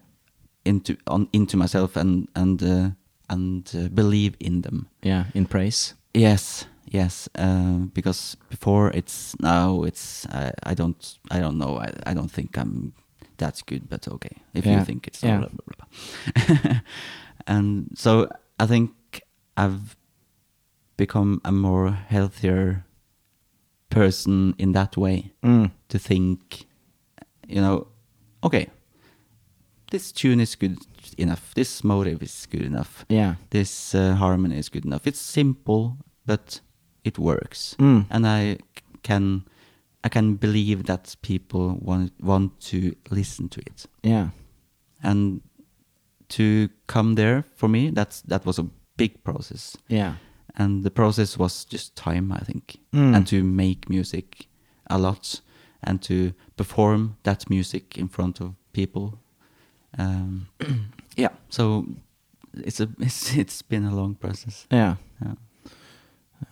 into 0.64 0.96
on 1.06 1.28
into 1.32 1.56
myself 1.56 1.96
and 1.96 2.28
and 2.34 2.62
uh, 2.62 2.90
and 3.28 3.70
uh, 3.74 3.88
believe 3.88 4.36
in 4.38 4.62
them. 4.62 4.86
Yeah, 5.02 5.24
in 5.34 5.46
praise. 5.46 5.94
yes 6.14 6.66
yes 6.86 7.28
uh, 7.38 7.78
because 7.92 8.36
before 8.50 8.90
it's 8.90 9.34
now 9.40 9.82
it's 9.82 10.26
I, 10.26 10.52
I 10.62 10.74
don't 10.74 11.18
i 11.30 11.40
don't 11.40 11.58
know. 11.58 11.78
I, 11.78 11.90
I 12.10 12.14
don't 12.14 12.30
think 12.30 12.56
i'm 12.56 12.92
that's 13.44 13.62
good 13.70 13.82
but 13.88 14.08
okay 14.08 14.36
if 14.54 14.64
Yeah, 14.66 14.78
you 14.78 14.84
think 14.84 15.06
it's 15.06 15.22
yeah. 15.24 15.38
blah, 15.40 15.48
blah, 15.56 15.74
blah, 15.76 16.80
and 17.46 17.86
so 17.94 18.10
i 18.62 18.66
think 18.66 18.90
i've 19.56 19.96
become 20.96 21.40
a 21.44 21.50
more 21.52 21.90
healthier 22.10 22.84
person 23.90 24.54
in 24.58 24.72
that 24.72 24.96
way 24.96 25.32
Mm. 25.42 25.70
to 25.88 25.98
think 25.98 26.66
you 27.48 27.60
know 27.60 27.86
okay 28.42 28.66
this 29.90 30.12
tune 30.12 30.42
is 30.42 30.56
good 30.56 30.76
enough 31.18 31.52
this 31.54 31.84
motive 31.84 32.22
is 32.24 32.46
good 32.50 32.62
enough 32.66 33.04
Yeah. 33.08 33.34
this 33.50 33.94
uh, 33.94 34.14
harmony 34.16 34.58
is 34.58 34.68
good 34.70 34.84
enough. 34.84 35.06
It's 35.06 35.20
simple, 35.20 35.96
but 36.26 36.60
it 37.04 37.18
works, 37.18 37.76
Mm. 37.78 38.06
and 38.10 38.26
I 38.26 38.58
can 39.02 39.42
I 40.04 40.08
can 40.08 40.36
believe 40.36 40.84
that 40.84 41.16
people 41.22 41.78
want 41.80 42.12
want 42.20 42.60
to 42.70 42.94
listen 43.10 43.48
to 43.48 43.60
it, 43.60 43.86
Yeah. 44.02 44.28
and 45.02 45.40
to 46.28 46.68
come 46.86 47.14
there 47.14 47.44
for 47.56 47.68
me 47.68 47.90
that's 47.90 48.20
that 48.22 48.44
was 48.46 48.58
a 48.58 48.66
big 48.96 49.22
process, 49.24 49.76
Yeah. 49.88 50.14
and 50.56 50.84
the 50.84 50.90
process 50.90 51.38
was 51.38 51.64
just 51.72 51.96
time, 51.96 52.32
I 52.32 52.44
think, 52.44 52.76
Mm. 52.92 53.14
and 53.16 53.26
to 53.26 53.42
make 53.42 53.88
music 53.88 54.48
a 54.90 54.98
lot, 54.98 55.40
and 55.82 56.02
to 56.02 56.32
perform 56.56 57.16
that 57.22 57.48
music 57.50 57.96
in 57.98 58.08
front 58.08 58.40
of 58.40 58.54
people. 58.72 59.18
Um, 59.98 60.46
yeah, 61.16 61.30
so 61.48 61.86
it's 62.52 62.80
a 62.80 62.88
it's 62.98 63.36
it's 63.36 63.62
been 63.62 63.84
a 63.84 63.94
long 63.94 64.14
process. 64.16 64.66
Yeah. 64.72 64.96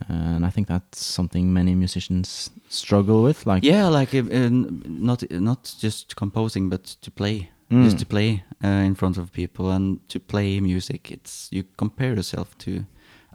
And 0.08 0.44
I 0.46 0.50
think 0.50 0.68
that's 0.68 1.04
something 1.04 1.52
many 1.52 1.74
musicians 1.74 2.50
struggle 2.68 3.22
with. 3.22 3.46
Like, 3.46 3.62
Yeah, 3.64 3.88
like 3.88 4.14
uh, 4.14 4.18
uh, 4.30 4.48
not 4.50 5.22
not 5.30 5.74
just 5.78 6.14
composing, 6.16 6.68
but 6.70 6.84
to 7.02 7.10
play, 7.10 7.50
Mm. 7.70 7.84
just 7.84 7.98
to 7.98 8.06
play 8.06 8.42
uh, 8.64 8.84
in 8.86 8.94
front 8.94 9.16
of 9.18 9.32
people 9.32 9.70
and 9.70 9.98
to 10.08 10.20
play 10.20 10.60
music. 10.60 11.10
It's 11.10 11.48
you 11.52 11.64
compare 11.76 12.14
yourself 12.14 12.56
to 12.58 12.70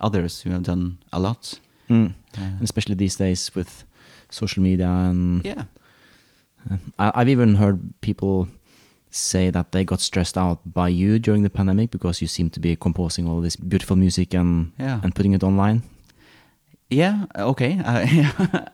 others 0.01 0.43
who 0.45 0.51
have 0.51 0.63
done 0.63 0.97
a 1.11 1.19
lot. 1.19 1.59
Mm. 1.89 2.13
Uh, 2.37 2.41
And 2.41 2.61
especially 2.61 2.95
these 2.95 3.17
days 3.23 3.55
with 3.55 3.83
social 4.29 4.63
media 4.63 4.87
and 4.89 5.45
yeah, 5.45 5.63
I, 6.99 7.11
I've 7.21 7.29
even 7.29 7.55
heard 7.55 7.79
people 8.01 8.47
say 9.09 9.49
that 9.51 9.71
they 9.71 9.83
got 9.85 10.01
stressed 10.01 10.37
out 10.37 10.59
by 10.65 10.89
you 10.89 11.17
during 11.19 11.43
the 11.43 11.49
pandemic 11.49 11.91
because 11.91 12.21
you 12.21 12.27
seem 12.27 12.49
to 12.49 12.59
be 12.59 12.75
composing 12.75 13.27
all 13.27 13.41
this 13.41 13.55
beautiful 13.55 13.95
music 13.95 14.33
and 14.33 14.71
yeah, 14.79 14.99
and 15.03 15.15
putting 15.15 15.33
it 15.33 15.43
online. 15.43 15.81
Yeah. 16.89 17.25
Okay, 17.35 17.79
uh, 17.79 18.05
yeah. 18.11 18.65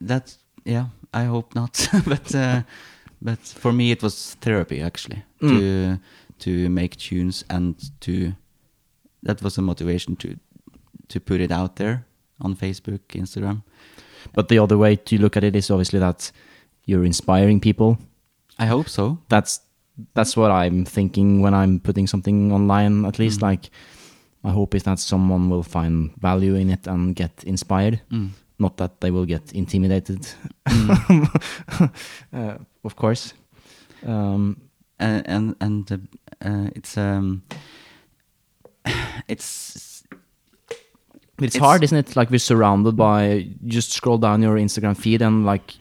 That's 0.00 0.38
yeah. 0.64 0.86
I 1.14 1.24
hope 1.24 1.54
not, 1.54 1.88
but 2.06 2.34
uh, 2.34 2.62
but 3.22 3.38
for 3.38 3.72
me 3.72 3.90
it 3.90 4.02
was 4.02 4.36
therapy 4.40 4.80
actually 4.82 5.22
Mm. 5.42 5.48
to 5.48 5.98
to 6.38 6.68
make 6.68 6.96
tunes 6.96 7.44
and 7.50 7.74
to 8.00 8.32
that 9.22 9.42
was 9.42 9.58
a 9.58 9.62
motivation 9.62 10.16
to 10.16 10.36
to 11.08 11.20
put 11.20 11.40
it 11.40 11.50
out 11.52 11.76
there 11.76 12.04
on 12.40 12.54
Facebook, 12.56 13.00
Instagram. 13.14 13.62
But 14.34 14.48
the 14.48 14.58
other 14.58 14.76
way 14.78 14.96
to 14.96 15.18
look 15.18 15.36
at 15.36 15.44
it 15.44 15.56
is 15.56 15.70
obviously 15.70 15.98
that 16.00 16.32
you're 16.86 17.04
inspiring 17.06 17.60
people. 17.60 17.96
I 18.58 18.66
hope 18.66 18.88
so. 18.88 19.18
That's 19.28 19.60
that's 20.14 20.36
what 20.36 20.50
I'm 20.50 20.84
thinking 20.84 21.40
when 21.42 21.54
I'm 21.54 21.80
putting 21.80 22.06
something 22.06 22.52
online. 22.52 23.04
At 23.06 23.18
least, 23.18 23.40
Mm. 23.40 23.42
like 23.50 23.70
my 24.42 24.50
hope 24.52 24.74
is 24.76 24.82
that 24.84 24.98
someone 24.98 25.48
will 25.50 25.62
find 25.62 26.10
value 26.20 26.54
in 26.54 26.70
it 26.70 26.86
and 26.86 27.14
get 27.16 27.44
inspired. 27.44 28.00
Mm. 28.10 28.30
Not 28.58 28.76
that 28.78 29.00
they 29.00 29.10
will 29.10 29.26
get 29.26 29.52
intimidated, 29.52 30.26
Mm. 30.68 31.90
uh, 32.32 32.58
of 32.84 32.96
course. 32.96 33.34
Um, 34.06 34.56
and 34.98 35.22
and 35.28 35.56
and 35.60 35.92
uh, 35.92 36.48
uh, 36.48 36.70
it's 36.74 36.96
um 36.96 37.42
it's 39.28 40.02
It's, 41.38 41.54
It's- 41.56 41.60
hard, 41.60 41.82
isn't 41.84 41.98
it? 41.98 42.16
Like 42.16 42.30
we're 42.30 42.38
surrounded 42.38 42.96
by 42.96 43.46
just 43.66 43.92
scroll 43.92 44.18
down 44.18 44.42
your 44.42 44.56
Instagram 44.56 44.96
feed 44.96 45.20
and 45.22 45.44
like 45.44 45.74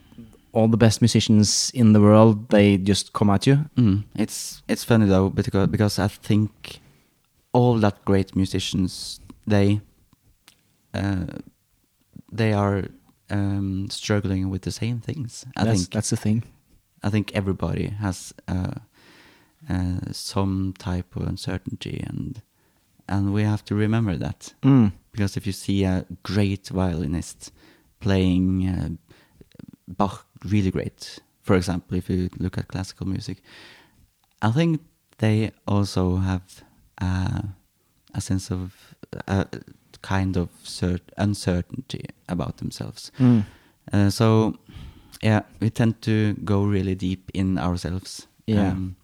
all 0.51 0.67
the 0.67 0.77
best 0.77 1.01
musicians 1.01 1.71
in 1.73 1.93
the 1.93 1.99
world, 2.01 2.49
they 2.49 2.77
just 2.77 3.13
come 3.13 3.29
at 3.29 3.45
you. 3.47 3.57
mm, 3.77 4.03
it's 4.15 4.61
it's 4.67 4.83
funny 4.83 5.05
though 5.05 5.29
because 5.29 5.67
because 5.69 5.99
I 5.99 6.07
think 6.09 6.79
all 7.55 7.79
that 7.79 8.03
great 8.03 8.35
musicians 8.35 9.21
they 9.47 9.79
uh, 10.93 11.25
they 12.31 12.51
are 12.53 12.83
um, 13.29 13.87
struggling 13.89 14.49
with 14.49 14.61
the 14.63 14.71
same 14.71 14.99
things. 14.99 15.45
I 15.55 15.63
that's, 15.63 15.79
think 15.79 15.93
that's 15.93 16.09
the 16.09 16.17
thing. 16.17 16.43
I 17.01 17.09
think 17.09 17.31
everybody 17.33 17.87
has 17.87 18.33
uh, 18.47 18.75
uh, 19.69 19.99
some 20.11 20.73
type 20.77 21.15
of 21.15 21.27
uncertainty 21.27 22.03
and 22.07 22.41
and 23.07 23.33
we 23.33 23.43
have 23.43 23.63
to 23.65 23.75
remember 23.75 24.17
that. 24.17 24.53
Mm. 24.63 24.91
because 25.11 25.37
if 25.37 25.47
you 25.47 25.53
see 25.53 25.85
a 25.85 26.05
great 26.23 26.67
violinist 26.67 27.53
playing 27.99 28.67
uh, 28.67 28.89
Bach 29.87 30.25
really 30.43 30.71
great, 30.71 31.19
for 31.41 31.55
example, 31.55 31.97
if 31.97 32.09
you 32.09 32.29
look 32.39 32.57
at 32.57 32.67
classical 32.67 33.07
music, 33.07 33.37
I 34.41 34.51
think 34.51 34.81
they 35.19 35.51
also 35.67 36.17
have 36.17 36.64
uh, 37.01 37.41
a 38.13 38.21
sense 38.21 38.51
of 38.51 38.95
a 39.27 39.45
kind 40.01 40.37
of 40.37 40.49
cert- 40.63 41.11
uncertainty 41.17 42.05
about 42.29 42.57
themselves. 42.57 43.11
Mm. 43.19 43.43
Uh, 43.93 44.09
so, 44.09 44.55
yeah, 45.23 45.41
we 45.59 45.69
tend 45.69 46.01
to 46.01 46.33
go 46.43 46.63
really 46.63 46.95
deep 46.95 47.29
in 47.33 47.57
ourselves. 47.57 48.27
Yeah. 48.47 48.71
Um, 48.71 48.95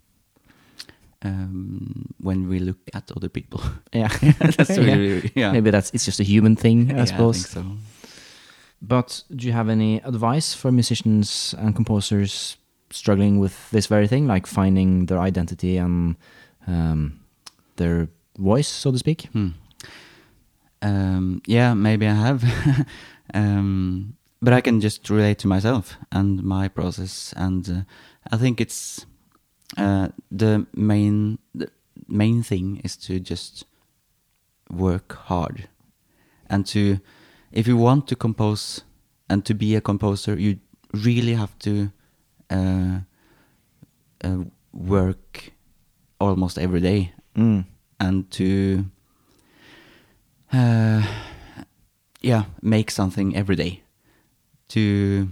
um, 1.24 2.14
when 2.20 2.48
we 2.50 2.60
look 2.60 2.78
at 2.94 3.12
other 3.16 3.30
people, 3.30 3.62
Yeah. 3.94 4.08
that's 4.58 4.70
Yeah. 4.78 4.96
really 4.96 5.32
yeah. 5.36 5.52
Maybe 5.52 5.70
that's 5.72 5.92
it's 5.94 6.06
just 6.06 6.20
a 6.20 6.24
human 6.24 6.56
thing, 6.56 6.92
I 6.92 6.98
Yeah, 6.98 7.06
suppose. 7.06 7.46
think 7.46 7.66
so. 7.66 7.78
But 8.82 9.24
do 9.36 9.46
you 9.46 9.54
have 9.54 9.70
any 9.70 9.98
advice 10.04 10.56
for 10.56 10.72
musicians 10.72 11.54
and 11.60 11.76
composers 11.76 12.58
struggling 12.90 13.40
with 13.40 13.70
this 13.72 13.86
very 13.88 14.08
thing, 14.08 14.26
like 14.28 14.48
finding 14.48 15.06
their 15.06 15.20
identity 15.20 15.78
and 15.78 16.16
um, 16.68 17.20
their 17.76 18.10
voice, 18.38 18.68
so 18.68 18.92
to 18.92 18.98
speak? 18.98 19.24
Hmm. 19.34 19.50
Um, 20.82 21.42
yeah, 21.46 21.74
maybe 21.74 22.08
I 22.08 22.16
have. 22.16 22.44
um, 23.34 24.16
but 24.42 24.54
I 24.54 24.62
can 24.62 24.82
just 24.82 25.10
relate 25.10 25.38
to 25.40 25.48
myself 25.48 25.98
and 26.12 26.44
my 26.44 26.68
process, 26.68 27.34
and 27.38 27.70
uh, 27.70 27.82
I 28.32 28.38
think 28.38 28.60
it's 28.60 29.06
uh, 29.78 30.10
the 30.32 30.66
main 30.74 31.38
the 31.54 31.70
main 32.08 32.42
thing 32.42 32.82
is 32.84 32.98
to 32.98 33.20
just 33.20 33.66
work 34.70 35.14
hard, 35.14 35.70
and 36.50 36.66
to 36.68 37.00
if 37.52 37.68
you 37.68 37.78
want 37.78 38.08
to 38.08 38.16
compose 38.16 38.82
and 39.30 39.46
to 39.46 39.54
be 39.54 39.76
a 39.76 39.82
composer, 39.82 40.36
you 40.40 40.60
really 40.94 41.36
have 41.36 41.58
to 41.60 41.92
uh, 42.50 43.00
uh, 44.24 44.38
work 44.74 45.52
almost 46.20 46.58
every 46.58 46.82
day 46.82 47.14
Mm. 47.36 47.66
and 48.00 48.30
to 48.32 48.86
uh, 50.54 51.02
yeah 52.22 52.44
make 52.62 52.92
something 52.92 53.36
every 53.36 53.56
day 53.56 53.84
to 54.70 55.30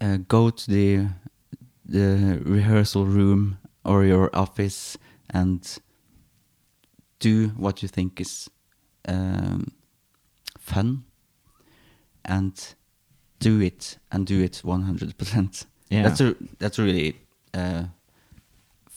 uh, 0.00 0.18
go 0.28 0.50
to 0.50 0.70
the 0.70 1.08
the 1.88 2.40
rehearsal 2.44 3.06
room 3.06 3.58
or 3.84 4.04
your 4.04 4.30
office 4.34 4.98
and 5.30 5.78
do 7.20 7.48
what 7.56 7.82
you 7.82 7.88
think 7.88 8.20
is 8.20 8.50
um, 9.08 9.72
fun 10.58 11.04
and 12.24 12.74
do 13.38 13.60
it 13.60 13.98
and 14.10 14.26
do 14.26 14.42
it 14.42 14.60
100% 14.64 15.66
Yeah. 15.88 16.02
that's 16.02 16.20
a 16.20 16.34
that's 16.58 16.78
a 16.78 16.82
really 16.82 17.14
uh, 17.54 17.84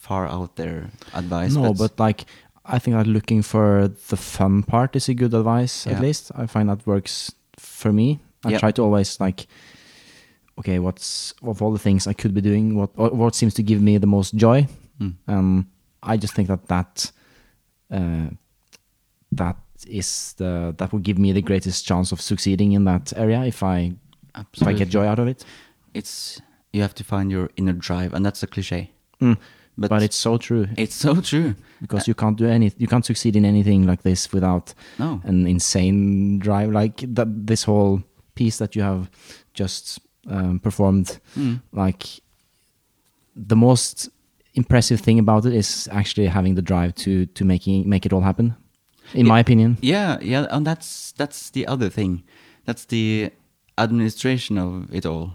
far 0.10 0.26
out 0.28 0.52
there 0.56 0.90
advice 1.14 1.54
no, 1.56 1.74
but 1.74 2.00
like 2.00 2.26
I 2.66 2.80
think 2.80 2.98
that 2.98 3.08
looking 3.08 3.42
for 3.44 3.88
the 4.10 4.18
fun 4.18 4.64
part 4.64 4.96
is 4.96 5.10
a 5.10 5.14
good 5.14 5.34
advice. 5.34 5.88
At 5.88 6.02
least 6.02 6.32
I 6.42 6.46
find 6.48 6.70
that 6.70 6.86
works 6.86 7.32
for 7.58 7.92
me. 7.94 8.08
I 8.46 8.50
Yeah. 8.52 8.60
try 8.60 8.72
to 8.72 8.82
always 8.84 9.20
like, 9.20 9.48
okay, 10.60 10.78
what's 10.80 11.34
of 11.42 11.62
all 11.62 11.72
the 11.74 11.80
things 11.88 12.08
I 12.08 12.14
could 12.14 12.34
be 12.34 12.42
doing, 12.42 12.76
what 12.80 12.92
what 13.22 13.36
seems 13.36 13.54
to 13.56 13.64
give 13.64 13.82
me 13.82 14.00
the 14.00 14.08
most 14.08 14.36
joy, 14.46 14.68
Mm. 15.02 15.14
Um, 15.28 15.66
I 16.14 16.18
just 16.18 16.34
think 16.36 16.48
that 16.48 16.68
that 16.68 17.12
uh, 17.92 18.30
that 19.40 19.56
is 19.88 20.34
the 20.38 20.74
that 20.78 20.92
will 20.92 21.04
give 21.04 21.18
me 21.18 21.34
the 21.34 21.42
greatest 21.42 21.88
chance 21.88 22.12
of 22.14 22.20
succeeding 22.22 22.74
in 22.74 22.86
that 22.86 23.14
area 23.16 23.46
if 23.46 23.64
I 23.64 23.94
if 24.54 24.68
I 24.68 24.74
get 24.74 24.90
joy 24.94 25.06
out 25.12 25.20
of 25.20 25.28
it. 25.28 25.46
it's 25.94 26.42
you 26.74 26.82
have 26.82 26.94
to 26.94 27.04
find 27.04 27.32
your 27.32 27.50
inner 27.56 27.74
drive 27.88 28.14
and 28.16 28.26
that's 28.26 28.44
a 28.44 28.48
cliche 28.48 28.92
Mm. 29.22 29.38
But, 29.80 29.90
But, 29.90 30.04
it's 30.04 30.16
so 30.18 30.38
true 30.38 30.68
it's 30.78 30.96
so 30.96 31.22
true 31.22 31.54
because 31.82 32.08
you 32.08 32.14
can't 32.16 32.38
do 32.38 32.46
any 32.46 32.72
you 32.78 32.88
can't 32.88 33.06
succeed 33.06 33.36
in 33.36 33.46
anything 33.46 33.86
like 33.88 34.02
this 34.04 34.32
without 34.34 34.74
no 35.00 35.22
an 35.24 35.48
insane 35.48 36.40
drive 36.40 36.72
like. 36.82 37.04
This 37.48 37.64
whole 37.66 38.02
piece 38.36 38.58
that 38.58 38.76
you 38.76 38.84
have 38.84 39.10
just 39.54 40.00
um, 40.28 40.60
performed, 40.60 41.20
Mm. 41.38 41.60
like 41.72 42.04
the 43.50 43.56
most 43.56 44.10
impressive 44.54 45.00
thing 45.02 45.20
about 45.20 45.46
it 45.46 45.54
is 45.54 45.88
actually 45.92 46.28
having 46.28 46.56
the 46.56 46.62
drive 46.62 46.92
to 46.96 47.26
to 47.38 47.46
making 47.46 47.88
make 47.90 48.06
it 48.06 48.14
all 48.14 48.22
happen. 48.24 48.54
In 49.14 49.26
Yeah. 49.26 49.34
my 49.34 49.40
opinion. 49.40 49.78
yeah 49.82 50.18
yeah 50.22 50.48
and 50.56 50.66
that's 50.68 51.14
that's 51.18 51.50
the 51.52 51.66
other 51.68 51.90
thing 51.90 52.24
that's 52.66 52.86
the 52.86 53.32
administration 53.78 54.58
of 54.58 54.94
it 54.94 55.06
all 55.06 55.32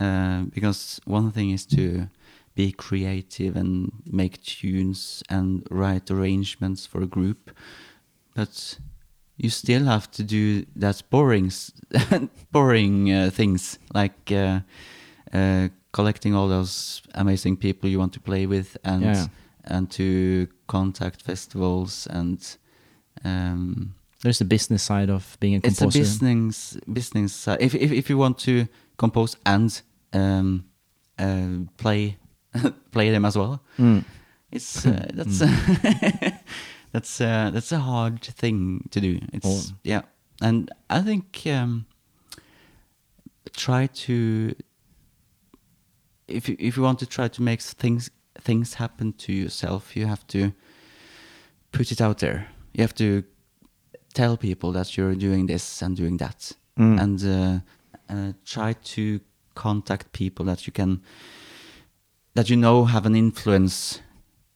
uh, 0.00 0.42
because 0.54 1.00
one 1.06 1.30
thing 1.32 1.50
is 1.54 1.66
to 1.66 2.08
be 2.56 2.72
creative 2.72 3.54
and 3.60 3.92
make 4.04 4.42
tunes 4.42 5.22
and 5.28 5.62
write 5.70 6.10
arrangements 6.10 6.86
for 6.86 7.02
a 7.02 7.06
group 7.06 7.50
but 8.34 8.78
you 9.36 9.50
still 9.50 9.84
have 9.84 10.10
to 10.10 10.22
do 10.22 10.64
that 10.80 11.02
boring 11.10 11.50
boring 12.52 13.12
uh, 13.12 13.30
things 13.30 13.78
like 13.94 14.32
uh, 14.32 14.60
uh, 15.32 15.68
collecting 15.92 16.34
all 16.34 16.48
those 16.48 17.02
amazing 17.14 17.56
people 17.56 17.88
you 17.90 17.98
want 17.98 18.12
to 18.12 18.20
play 18.20 18.46
with 18.46 18.76
and 18.84 19.02
Yeah. 19.02 19.26
and 19.64 19.90
to 19.90 20.46
contact 20.66 21.22
festivals 21.22 22.06
and 22.10 22.38
um, 23.24 23.94
There's 24.22 24.38
the 24.38 24.44
business 24.44 24.82
side 24.82 25.10
of 25.12 25.36
being 25.40 25.54
a 25.54 25.60
it's 25.66 25.78
composer. 25.78 25.98
a 25.98 26.02
business 26.02 26.76
business 26.92 27.32
side. 27.32 27.58
If, 27.60 27.74
if 27.74 27.92
if 27.92 28.10
you 28.10 28.18
want 28.18 28.38
to 28.44 28.66
compose 28.96 29.36
and 29.44 29.82
um, 30.12 30.64
uh, 31.18 31.66
play 31.76 32.16
play 32.92 33.10
them 33.10 33.24
as 33.24 33.36
well, 33.36 33.60
Mm. 33.78 34.04
it's 34.52 34.86
uh, 34.86 35.06
that's 35.14 35.38
that's 36.92 37.20
uh, 37.20 37.50
that's 37.52 37.72
a 37.72 37.78
hard 37.78 38.22
thing 38.22 38.88
to 38.90 39.00
do. 39.00 39.20
It's 39.32 39.46
Oh. 39.46 39.74
yeah, 39.84 40.02
and 40.40 40.70
I 40.90 41.02
think 41.02 41.42
um, 41.46 41.86
try 43.52 43.86
to 43.86 44.54
if 46.28 46.48
you, 46.48 46.56
if 46.58 46.76
you 46.76 46.82
want 46.82 46.98
to 46.98 47.06
try 47.06 47.28
to 47.28 47.42
make 47.42 47.60
things 47.60 48.10
things 48.40 48.74
happen 48.74 49.12
to 49.12 49.32
yourself, 49.32 49.96
you 49.96 50.06
have 50.06 50.26
to 50.28 50.52
put 51.72 51.90
it 51.92 52.00
out 52.00 52.18
there. 52.18 52.48
You 52.74 52.82
have 52.82 52.94
to 52.96 53.22
tell 54.14 54.36
people 54.36 54.72
that 54.72 54.96
you're 54.96 55.14
doing 55.14 55.46
this 55.46 55.82
and 55.82 55.96
doing 55.96 56.18
that, 56.18 56.52
Mm. 56.78 57.00
and 57.00 57.24
uh, 57.24 58.14
uh, 58.14 58.32
try 58.44 58.74
to 58.94 59.20
contact 59.54 60.12
people 60.12 60.44
that 60.46 60.66
you 60.66 60.72
can 60.72 61.00
that 62.36 62.48
you 62.48 62.56
know 62.56 62.84
have 62.86 63.06
an 63.06 63.14
influence 63.14 64.00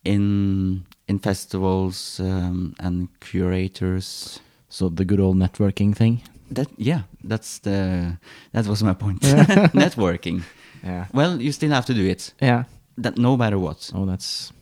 in 0.05 0.85
in 1.09 1.19
festivals 1.19 2.21
um, 2.21 2.75
and 2.79 3.09
curators. 3.21 4.41
So 4.69 4.89
the 4.89 5.05
good 5.05 5.21
old 5.21 5.37
networking 5.37 5.95
thing. 5.97 6.21
That 6.55 6.69
yeah, 6.79 7.01
that's 7.29 7.59
the 7.61 8.19
that 8.53 8.67
was 8.67 8.83
my 8.83 8.95
point. 8.95 9.25
Yeah. 9.25 9.45
Networking. 9.75 10.43
Yeah. 10.85 11.07
Well, 11.13 11.41
you 11.43 11.53
still 11.53 11.71
have 11.71 11.85
to 11.87 11.95
do 11.95 12.07
it. 12.11 12.35
Yeah. 12.43 12.65
That 13.03 13.17
no 13.17 13.37
matter 13.37 13.59
what. 13.59 13.91
Oh, 13.95 14.07
that's 14.07 14.53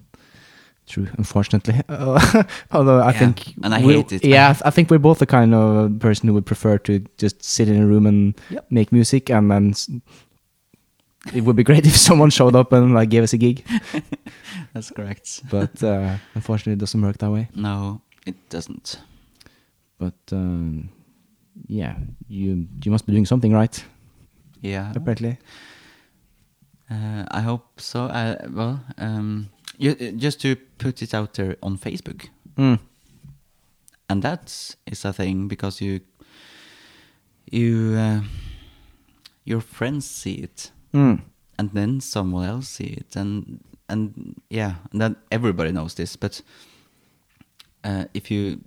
true. 0.87 1.07
Unfortunately, 1.19 1.75
uh, 1.89 2.43
although 2.71 3.01
I 3.01 3.13
Yeah, 3.13 3.19
think 3.19 3.55
and 3.63 3.75
I 3.75 3.81
hate 3.81 4.13
it. 4.13 4.25
Yeah, 4.25 4.51
I 4.51 4.53
th- 4.53 4.63
I 4.67 4.71
think 4.71 4.91
we're 4.91 4.99
both 5.03 5.19
the 5.19 5.27
kind 5.27 5.55
of 5.55 5.99
person 6.01 6.29
who 6.29 6.35
would 6.35 6.47
prefer 6.47 6.79
to 6.79 7.01
just 7.23 7.43
sit 7.43 7.69
in 7.69 7.83
a 7.83 7.87
room 7.87 8.07
and 8.07 8.35
Yep. 8.51 8.67
make 8.71 8.93
music, 8.93 9.31
and 9.31 9.51
then 9.51 9.75
it 11.35 11.43
would 11.45 11.57
be 11.57 11.65
great 11.65 11.87
if 11.87 11.97
someone 12.09 12.31
showed 12.31 12.55
up 12.57 12.73
and 12.73 12.95
like 12.95 13.11
gave 13.11 13.23
us 13.23 13.33
a 13.33 13.39
gig. 13.39 13.65
That's 14.73 14.91
correct. 14.91 15.43
But 15.51 15.83
uh, 15.83 16.17
unfortunately, 16.35 16.75
it 16.75 16.79
doesn't 16.79 17.01
work 17.03 17.19
that 17.19 17.31
way. 17.31 17.49
No, 17.55 18.01
it 18.27 18.37
doesn't. 18.51 19.01
But 19.99 20.15
um, 20.33 20.91
yeah, 21.67 21.97
you 22.29 22.67
you 22.85 22.91
must 22.91 23.07
be 23.07 23.13
doing 23.13 23.27
something 23.27 23.53
right, 23.53 23.85
Yeah. 24.63 24.93
apparently. 24.95 25.39
Uh, 26.91 27.25
I 27.31 27.41
hope 27.41 27.81
so. 27.81 28.05
Uh, 28.05 28.37
well, 28.51 28.81
um, 28.97 29.51
you, 29.77 29.95
just 30.17 30.41
to 30.41 30.57
put 30.79 31.03
it 31.03 31.13
out 31.15 31.35
there 31.35 31.57
on 31.63 31.77
Facebook, 31.79 32.29
Mm. 32.57 32.79
and 34.09 34.23
that 34.23 34.77
is 34.87 35.05
a 35.05 35.13
thing 35.13 35.49
because 35.49 35.81
you, 35.85 36.01
you, 37.51 37.95
uh, 37.99 38.21
your 39.45 39.61
friends 39.61 40.07
see 40.07 40.35
it, 40.35 40.71
Mm. 40.93 41.21
and 41.59 41.71
then 41.73 42.01
someone 42.01 42.49
else 42.49 42.69
see 42.69 42.97
it, 43.01 43.17
and 43.17 43.61
and 43.89 44.35
yeah, 44.51 44.75
and 44.93 45.01
then 45.01 45.17
everybody 45.31 45.71
knows 45.73 45.95
this. 45.95 46.17
But 46.17 46.43
uh, 47.85 48.05
if 48.15 48.31
you 48.31 48.61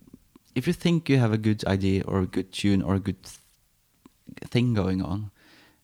if 0.56 0.68
you 0.68 0.74
think 0.74 1.10
you 1.10 1.18
have 1.20 1.34
a 1.34 1.38
good 1.38 1.64
idea 1.66 2.04
or 2.08 2.20
a 2.22 2.26
good 2.28 2.52
tune 2.52 2.82
or 2.82 2.96
a 2.96 3.00
good 3.00 3.24
th- 3.24 3.40
thing 4.52 4.74
going 4.76 5.02
on, 5.02 5.32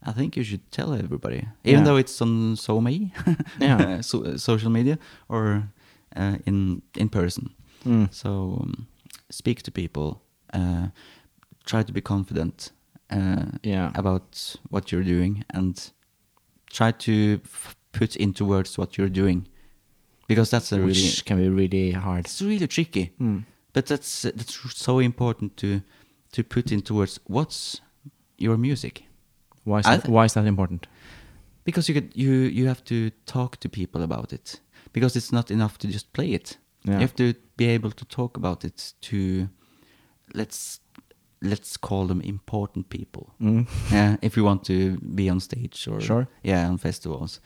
I 0.04 0.12
think 0.14 0.36
you 0.36 0.44
should 0.44 0.70
tell 0.72 0.94
everybody, 0.94 1.48
even 1.64 1.80
Yeah. 1.80 1.84
though 1.86 1.98
it's 2.00 2.22
on 2.22 2.56
so 2.56 2.82
me, 2.82 3.12
Yeah. 3.62 4.02
so, 4.02 4.24
uh, 4.26 4.38
social 4.38 4.70
media 4.72 4.98
or 5.30 5.70
uh, 6.16 6.38
in 6.46 6.82
in 6.98 7.10
person. 7.10 7.50
Mm. 7.86 8.08
So 8.12 8.30
um, 8.62 8.88
speak 9.30 9.62
to 9.64 9.72
people, 9.72 10.22
uh, 10.54 10.88
try 11.66 11.84
to 11.84 11.94
be 11.94 12.02
confident 12.02 12.72
uh, 13.12 13.46
Yeah. 13.64 13.92
about 13.96 14.58
what 14.70 14.92
you're 14.92 15.04
doing, 15.06 15.44
and 15.54 15.92
try 16.72 16.92
to 16.92 17.40
f- 17.44 17.76
put 17.92 18.16
into 18.16 18.46
words 18.46 18.78
what 18.78 18.98
you're 18.98 19.10
doing, 19.10 19.48
because 20.28 20.50
that's 20.50 20.72
a 20.72 20.78
really 20.80 20.92
Which 20.92 21.26
can 21.26 21.38
be 21.38 21.50
really 21.50 21.92
hard. 21.92 22.26
it's 22.26 22.42
really 22.42 22.68
tricky. 22.68 23.12
Mm. 23.20 23.44
But 23.74 23.86
that's 23.86 24.22
that's 24.24 24.58
so 24.76 25.00
important 25.00 25.58
to 25.58 25.82
to 26.32 26.44
put 26.44 26.72
into 26.72 26.94
words 26.96 27.20
what's 27.28 27.82
your 28.38 28.58
music 28.58 29.04
Why 29.64 29.80
is 29.80 29.86
that, 29.86 30.02
th- 30.04 30.12
why 30.12 30.26
is 30.26 30.34
that 30.34 30.46
important? 30.46 30.88
because 31.64 31.90
you 31.90 31.94
could 32.02 32.12
you 32.16 32.32
you 32.32 32.68
have 32.68 32.84
to 32.84 33.10
talk 33.26 33.58
to 33.60 33.70
people 33.70 34.02
about 34.04 34.34
it 34.34 34.62
because 34.94 35.16
it's 35.20 35.32
not 35.32 35.52
enough 35.52 35.78
to 35.78 35.88
just 35.88 36.12
play 36.14 36.34
it. 36.34 36.58
Yeah. 36.84 36.94
You 36.94 37.00
have 37.02 37.16
to 37.16 37.34
be 37.58 37.66
able 37.76 37.92
to 37.92 38.06
talk 38.06 38.38
about 38.38 38.64
it 38.64 38.94
to 39.02 39.50
let's 40.34 40.80
let's 41.42 41.78
call 41.78 42.08
them 42.08 42.22
important 42.22 42.90
people. 42.90 43.34
Mm. 43.42 43.68
Yeah, 43.92 44.18
if 44.22 44.36
you 44.38 44.44
want 44.46 44.64
to 44.66 44.98
be 45.16 45.30
on 45.30 45.40
stage 45.40 45.88
or 45.88 46.02
Sure. 46.02 46.28
yeah 46.44 46.68
on 46.70 46.78
festivals, 46.78 47.40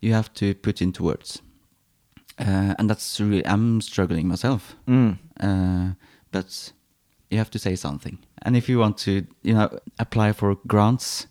you 0.00 0.14
have 0.14 0.28
to 0.34 0.54
put 0.54 0.80
into 0.80 1.02
words, 1.04 1.42
uh, 2.38 2.74
and 2.78 2.88
that's 2.90 3.20
really 3.20 3.44
I'm 3.46 3.80
struggling 3.80 4.28
myself. 4.28 4.76
Mm. 4.86 5.18
uh, 5.40 5.94
but 6.32 6.72
you 7.30 7.38
have 7.38 7.50
to 7.50 7.58
say 7.58 7.76
something. 7.76 8.18
And 8.42 8.56
if 8.56 8.68
you 8.68 8.78
want 8.80 8.98
to, 8.98 9.10
you 9.42 9.54
know, 9.54 9.68
apply 9.98 10.32
for 10.32 10.56
grants, 10.66 11.26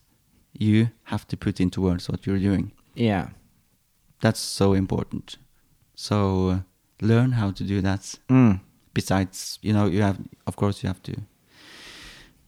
you 0.59 0.89
have 1.03 1.25
to 1.27 1.37
put 1.37 1.59
into 1.59 1.81
words 1.81 2.09
what 2.09 2.25
you're 2.25 2.39
doing. 2.39 2.71
Yeah. 2.95 3.27
That's 4.21 4.39
so 4.39 4.73
important. 4.73 5.37
So 5.95 6.49
uh, 6.49 6.59
learn 7.01 7.33
how 7.33 7.51
to 7.51 7.63
do 7.63 7.81
that. 7.81 8.19
Mm. 8.29 8.59
Besides, 8.93 9.59
you 9.61 9.73
know, 9.73 9.85
you 9.87 10.01
have, 10.01 10.17
of 10.47 10.55
course, 10.55 10.83
you 10.83 10.87
have 10.87 11.01
to. 11.03 11.13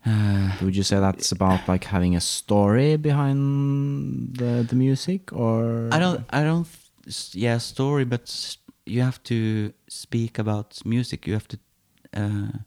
Uh, 0.06 0.52
Would 0.62 0.76
you 0.76 0.84
say 0.84 1.00
that's 1.00 1.32
about 1.32 1.68
like 1.68 1.86
having 1.86 2.16
a 2.16 2.22
story 2.22 2.98
behind 2.98 4.38
the 4.38 4.66
the 4.68 4.76
music, 4.76 5.34
or 5.34 5.90
I 5.92 6.00
don't, 6.00 6.24
I 6.30 6.44
don't, 6.44 6.68
yeah, 7.34 7.58
story, 7.58 8.06
but 8.06 8.58
you 8.86 9.02
have 9.02 9.22
to 9.24 9.74
speak 9.88 10.40
about 10.40 10.86
music. 10.86 11.28
You 11.28 11.34
have 11.34 11.48
to 11.48 11.58
uh, 12.14 12.60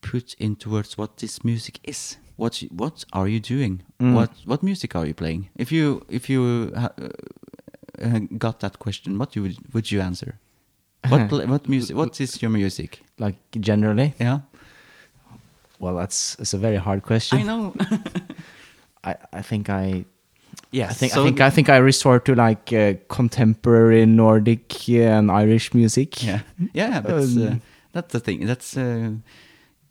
put 0.00 0.34
into 0.34 0.70
words 0.70 0.98
what 0.98 1.18
this 1.18 1.44
music 1.44 1.78
is. 1.84 2.16
What 2.36 2.62
what 2.70 3.04
are 3.12 3.28
you 3.28 3.40
doing? 3.40 3.82
Mm. 4.00 4.14
What 4.14 4.30
what 4.44 4.62
music 4.62 4.96
are 4.96 5.06
you 5.06 5.14
playing? 5.14 5.48
If 5.56 5.70
you 5.70 6.02
if 6.08 6.28
you 6.28 6.72
uh, 6.74 6.88
got 8.38 8.60
that 8.60 8.78
question, 8.78 9.18
what 9.18 9.36
you 9.36 9.42
would 9.42 9.74
would 9.74 9.92
you 9.92 10.00
answer? 10.00 10.40
What 11.08 11.30
what 11.48 11.68
music? 11.68 11.96
What 11.96 12.20
is 12.20 12.42
your 12.42 12.50
music? 12.50 13.02
like 13.20 13.36
generally? 13.60 14.14
Yeah, 14.18 14.40
Well, 15.80 15.96
that's 15.96 16.36
it's 16.38 16.54
a 16.54 16.58
very 16.58 16.76
hard 16.76 17.02
question. 17.02 17.38
I 17.38 17.42
know. 17.42 17.74
I, 19.04 19.16
I 19.32 19.42
think 19.42 19.68
I 19.68 20.04
yeah, 20.72 20.88
I 20.90 20.92
think 20.92 21.12
so 21.12 21.22
I 21.22 21.24
think 21.24 21.40
I 21.40 21.50
think 21.50 21.68
I 21.68 21.78
resort 21.78 22.24
to 22.26 22.34
like 22.34 22.72
uh, 22.72 22.94
contemporary 23.08 24.06
Nordic 24.06 24.74
uh, 24.88 25.18
and 25.18 25.30
Irish 25.30 25.74
music. 25.74 26.22
Yeah, 26.22 26.40
yeah, 26.74 27.00
but 27.04 27.12
uh, 27.12 27.16
Um, 27.16 27.62
that's 27.92 28.12
the 28.12 28.20
thing. 28.20 28.46
That's 28.46 28.76
uh, 28.76 29.10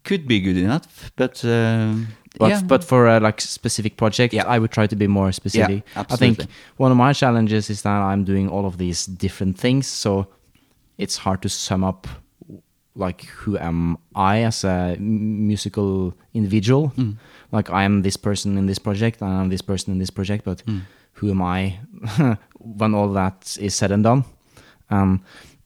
could 0.03 0.27
be 0.27 0.39
good 0.39 0.57
enough, 0.57 1.11
but 1.15 1.43
um, 1.43 2.07
But 2.39 2.49
yeah, 2.49 2.61
but 2.67 2.83
for 2.83 3.07
a 3.07 3.19
like 3.19 3.41
specific 3.41 3.97
project, 3.97 4.33
Yeah. 4.33 4.45
I 4.47 4.59
would 4.59 4.71
try 4.71 4.87
to 4.87 4.95
be 4.95 5.07
more 5.07 5.31
specific. 5.31 5.83
I 5.95 6.15
think 6.15 6.39
one 6.77 6.91
of 6.91 6.97
my 6.97 7.13
challenges 7.13 7.69
is 7.69 7.81
that 7.81 8.01
I'm 8.13 8.23
doing 8.23 8.47
all 8.49 8.65
of 8.65 8.77
these 8.77 9.05
different 9.07 9.59
things, 9.59 9.87
so 9.87 10.27
it's 10.97 11.17
hard 11.17 11.41
to 11.41 11.49
sum 11.49 11.83
up 11.83 12.07
like 12.99 13.25
who 13.45 13.57
am 13.57 13.97
I 14.15 14.43
as 14.43 14.63
a 14.63 14.95
musical 14.99 16.13
individual. 16.33 16.91
Mm. 16.97 17.15
Like 17.51 17.69
I 17.71 17.83
am 17.83 18.01
this 18.03 18.17
person 18.17 18.57
in 18.57 18.65
this 18.67 18.79
project, 18.79 19.21
and 19.21 19.31
I'm 19.31 19.49
this 19.49 19.61
person 19.63 19.91
in 19.93 19.99
this 19.99 20.11
project, 20.11 20.43
but 20.45 20.63
Mm. 20.65 20.81
who 21.13 21.31
am 21.31 21.41
I 21.41 21.79
when 22.59 22.93
all 22.93 23.13
that 23.13 23.57
is 23.59 23.73
said 23.75 23.91
and 23.91 24.03
done? 24.03 24.23
Um, 24.91 25.21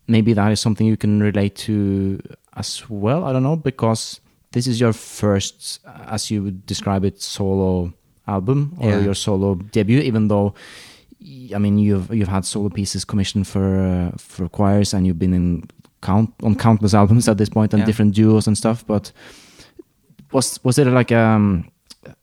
maybe 0.08 0.34
that 0.34 0.52
is 0.52 0.60
something 0.62 0.88
you 0.88 0.98
can 0.98 1.20
relate 1.22 1.56
to 1.68 2.20
as 2.56 2.84
well. 2.90 3.24
I 3.26 3.34
don't 3.34 3.44
know 3.44 3.56
because 3.58 4.20
this 4.52 4.68
is 4.68 4.80
your 4.80 4.94
first, 4.94 5.80
as 6.08 6.30
you 6.32 6.44
would 6.44 6.66
describe 6.66 7.04
it, 7.08 7.22
solo 7.22 7.94
album 8.28 8.74
or 8.80 8.90
Yeah. 8.90 9.04
your 9.04 9.16
solo 9.16 9.56
debut. 9.56 10.00
Even 10.00 10.28
though, 10.28 10.54
I 11.56 11.58
mean, 11.60 11.80
you've 11.80 12.14
you've 12.14 12.28
had 12.32 12.46
solo 12.46 12.70
pieces 12.70 13.06
commissioned 13.06 13.48
for 13.48 13.66
uh, 13.80 14.12
for 14.18 14.48
choirs 14.50 14.94
and 14.94 15.06
you've 15.08 15.20
been 15.20 15.34
in 15.34 15.64
count 16.06 16.30
on 16.44 16.56
countless 16.56 16.94
albums 17.02 17.28
at 17.28 17.38
this 17.38 17.50
point 17.50 17.74
and 17.74 17.80
Yeah. 17.82 17.86
different 17.88 18.16
duos 18.16 18.48
and 18.48 18.58
stuff. 18.58 18.84
But 18.88 19.14
was 20.32 20.60
was 20.64 20.78
it 20.78 20.88
like 20.88 21.12
um, 21.16 21.66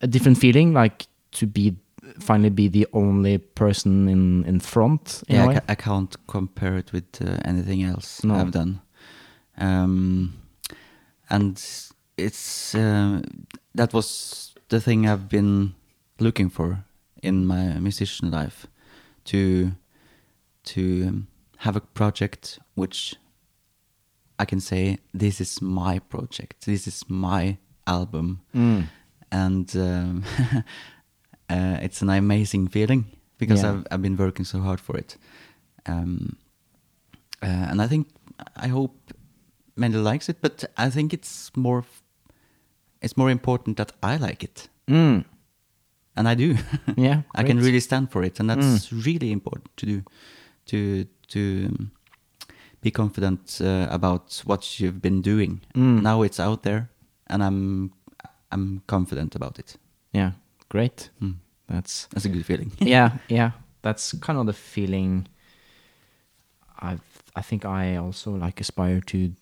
a 0.00 0.06
different 0.06 0.38
feeling, 0.38 0.74
like 0.82 1.06
to 1.38 1.46
be 1.46 1.74
finally 2.20 2.50
be 2.50 2.68
the 2.68 2.86
only 2.92 3.38
person 3.38 4.08
in 4.08 4.44
in 4.46 4.60
front? 4.60 5.22
in 5.28 5.36
yeah, 5.36 5.60
I, 5.68 5.72
I 5.72 5.74
can't 5.74 6.16
compare 6.26 6.78
it 6.78 6.92
with 6.92 7.04
uh, 7.22 7.38
anything 7.48 7.82
else 7.84 8.24
No. 8.26 8.34
I've 8.34 8.50
done. 8.50 8.80
Um, 9.58 10.32
and 11.28 11.62
it's 12.16 12.74
uh, 12.74 13.20
that 13.74 13.92
was 13.92 14.54
the 14.68 14.80
thing 14.80 15.06
I've 15.08 15.28
been 15.28 15.74
looking 16.18 16.50
for 16.50 16.84
in 17.22 17.46
my 17.46 17.78
musician 17.80 18.30
life 18.30 18.66
to 19.24 19.72
to 20.64 20.80
um, 21.08 21.26
have 21.58 21.76
a 21.76 21.80
project 21.80 22.58
which 22.74 23.16
I 24.42 24.44
can 24.46 24.60
say 24.60 24.98
this 25.18 25.40
is 25.40 25.60
my 25.62 25.98
project, 26.08 26.64
this 26.66 26.86
is 26.86 27.04
my 27.08 27.56
album, 27.86 28.40
Mm. 28.54 28.84
and 29.32 29.76
um, 29.76 30.24
uh, 31.50 31.78
it's 31.82 32.02
an 32.02 32.10
amazing 32.10 32.68
feeling 32.70 33.04
because 33.38 33.62
Yeah. 33.62 33.70
I've 33.72 33.84
I've 33.90 34.02
been 34.02 34.16
working 34.16 34.46
so 34.46 34.60
hard 34.60 34.80
for 34.80 34.96
it, 34.98 35.16
um, 35.88 36.36
uh, 37.42 37.70
and 37.70 37.80
I 37.82 37.88
think 37.88 38.06
I 38.64 38.68
hope 38.68 38.94
many 39.76 39.96
likes 39.96 40.28
it, 40.28 40.36
but 40.40 40.64
I 40.76 40.90
think 40.90 41.12
it's 41.12 41.50
more 41.56 41.84
it's 43.02 43.16
more 43.16 43.30
important 43.32 43.76
that 43.76 43.92
I 44.02 44.16
like 44.28 44.44
it, 44.44 44.68
Mm. 44.86 45.24
and 46.16 46.28
I 46.28 46.34
do. 46.34 46.56
Yeah, 46.96 47.22
I 47.34 47.42
can 47.44 47.58
really 47.58 47.80
stand 47.80 48.10
for 48.10 48.22
it, 48.24 48.40
and 48.40 48.50
that's 48.50 48.92
really 48.92 49.30
important 49.32 49.76
to 49.76 49.86
do, 49.86 50.02
to 50.66 51.04
to 51.28 51.40
um, 51.66 51.90
be 52.80 52.90
confident 52.90 53.60
uh, 53.60 53.86
about 53.90 54.42
what 54.44 54.80
you've 54.80 55.00
been 55.02 55.20
doing. 55.20 55.60
Mm. 55.74 56.02
Now 56.02 56.22
it's 56.22 56.40
out 56.40 56.62
there, 56.62 56.90
and 57.26 57.42
I'm 57.42 57.92
I'm 58.50 58.82
confident 58.86 59.34
about 59.34 59.58
it. 59.58 59.76
Yeah, 60.12 60.32
great. 60.68 61.10
Mm. 61.22 61.36
That's 61.68 62.06
That's 62.06 62.24
a 62.24 62.28
good 62.28 62.46
feeling. 62.46 62.72
yeah, 62.78 63.18
yeah. 63.28 63.52
That's 63.82 64.12
kind 64.20 64.38
of 64.38 64.46
the 64.46 64.52
feeling 64.52 65.28
I've 66.78 67.22
I 67.36 67.42
think 67.42 67.64
I 67.64 67.96
also 67.96 68.32
like 68.32 68.60
aspire 68.60 69.00
to 69.00 69.32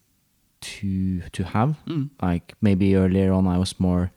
to 0.61 1.21
to 1.33 1.45
have. 1.45 1.77
Mm. 1.87 2.11
Like 2.21 2.55
maybe 2.61 2.97
earlier 2.97 3.33
on 3.33 3.47
I 3.47 3.59
was 3.59 3.79
more 3.81 4.11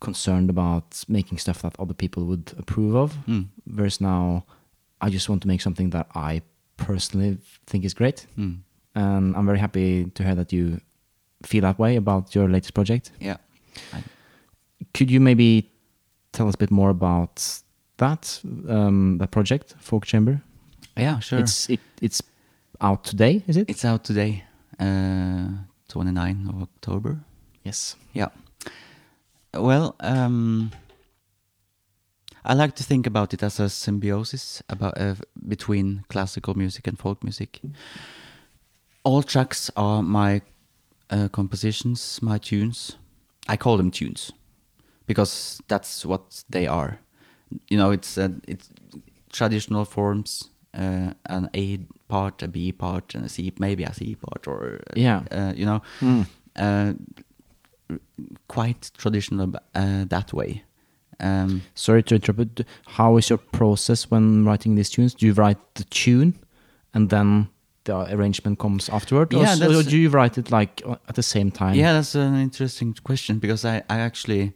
concerned 0.00 0.50
about 0.50 1.04
making 1.08 1.38
stuff 1.38 1.62
that 1.62 1.76
other 1.78 1.94
people 1.94 2.24
would 2.24 2.52
approve 2.58 2.96
of. 2.96 3.16
Mm. 3.26 3.48
Whereas 3.64 4.00
now 4.00 4.44
I 5.00 5.10
just 5.10 5.28
want 5.28 5.42
to 5.42 5.48
make 5.48 5.60
something 5.60 5.90
that 5.90 6.08
I 6.14 6.42
personally 6.76 7.38
think 7.66 7.84
is 7.84 7.94
great. 7.94 8.26
Mm. 8.38 8.58
And 8.94 9.36
I'm 9.36 9.46
very 9.46 9.58
happy 9.58 10.04
to 10.14 10.22
hear 10.22 10.34
that 10.34 10.52
you 10.52 10.80
feel 11.42 11.62
that 11.62 11.78
way 11.78 11.96
about 11.96 12.34
your 12.34 12.48
latest 12.48 12.74
project. 12.74 13.10
Yeah. 13.20 13.36
Could 14.92 15.10
you 15.10 15.20
maybe 15.20 15.70
tell 16.32 16.46
us 16.48 16.54
a 16.54 16.58
bit 16.58 16.70
more 16.70 16.90
about 16.90 17.60
that 17.96 18.40
um, 18.68 19.18
that 19.18 19.30
project, 19.30 19.74
Folk 19.78 20.06
Chamber? 20.06 20.40
Yeah, 20.96 21.18
sure. 21.20 21.40
It's 21.40 21.68
It's 21.68 21.70
it, 21.70 21.80
it's 22.04 22.22
out 22.80 23.04
today, 23.04 23.42
is 23.48 23.56
it? 23.56 23.68
it's 23.68 23.84
out 23.84 24.04
today, 24.04 24.44
uh, 24.78 25.48
29 25.88 26.46
of 26.48 26.62
October. 26.62 27.18
yes. 27.64 27.96
Yeah. 28.12 28.28
Well, 29.54 29.94
um, 30.00 30.70
I 32.44 32.54
like 32.54 32.74
to 32.76 32.84
think 32.84 33.06
about 33.06 33.32
it 33.34 33.42
as 33.42 33.60
a 33.60 33.68
symbiosis 33.68 34.62
about 34.68 34.98
uh, 35.00 35.14
between 35.48 36.04
classical 36.08 36.54
music 36.54 36.86
and 36.86 36.98
folk 36.98 37.22
music. 37.24 37.60
All 39.02 39.22
tracks 39.22 39.70
are 39.76 40.02
my 40.02 40.40
uh, 41.10 41.28
compositions, 41.28 42.20
my 42.22 42.38
tunes. 42.38 42.96
I 43.48 43.56
call 43.56 43.76
them 43.76 43.90
tunes 43.90 44.32
because 45.06 45.60
that's 45.68 46.04
what 46.06 46.44
they 46.50 46.66
are. 46.66 46.98
You 47.70 47.78
know, 47.78 47.90
it's 47.92 48.18
uh, 48.18 48.28
it's 48.48 48.68
traditional 49.32 49.84
forms, 49.84 50.50
uh, 50.74 51.12
an 51.26 51.48
A 51.54 51.78
part, 52.08 52.42
a 52.42 52.48
B 52.48 52.72
part, 52.72 53.14
and 53.14 53.24
a 53.24 53.28
C, 53.28 53.52
maybe 53.58 53.84
a 53.84 53.92
C 53.92 54.14
part, 54.16 54.46
or 54.48 54.80
uh, 54.90 54.92
Yeah. 55.00 55.22
uh, 55.30 55.52
you 55.56 55.66
know, 55.66 55.82
Mm. 56.00 56.26
uh, 56.56 56.92
quite 58.48 58.90
traditional 58.96 59.52
uh, 59.74 60.04
that 60.08 60.32
way. 60.32 60.62
Um, 61.20 61.62
Sorry 61.74 62.02
to 62.04 62.14
interrupt. 62.16 62.62
How 62.86 63.16
is 63.16 63.28
your 63.30 63.38
process 63.38 64.10
when 64.10 64.44
writing 64.44 64.74
these 64.74 64.90
tunes? 64.90 65.14
Do 65.14 65.26
you 65.26 65.32
write 65.32 65.58
the 65.74 65.84
tune 65.84 66.34
and 66.92 67.10
then 67.10 67.48
the 67.84 67.96
arrangement 68.14 68.58
comes 68.58 68.88
afterward, 68.88 69.34
or, 69.34 69.42
Yeah, 69.42 69.54
or 69.54 69.56
that's- 69.56 69.86
do 69.86 69.98
you 69.98 70.08
write 70.08 70.38
it 70.38 70.50
like 70.50 70.82
at 71.08 71.14
the 71.16 71.22
same 71.22 71.50
time? 71.50 71.74
yeah, 71.74 71.92
that's 71.92 72.14
an 72.14 72.34
interesting 72.36 72.94
question 73.04 73.38
because 73.38 73.64
I, 73.64 73.82
I 73.90 73.98
actually 74.00 74.54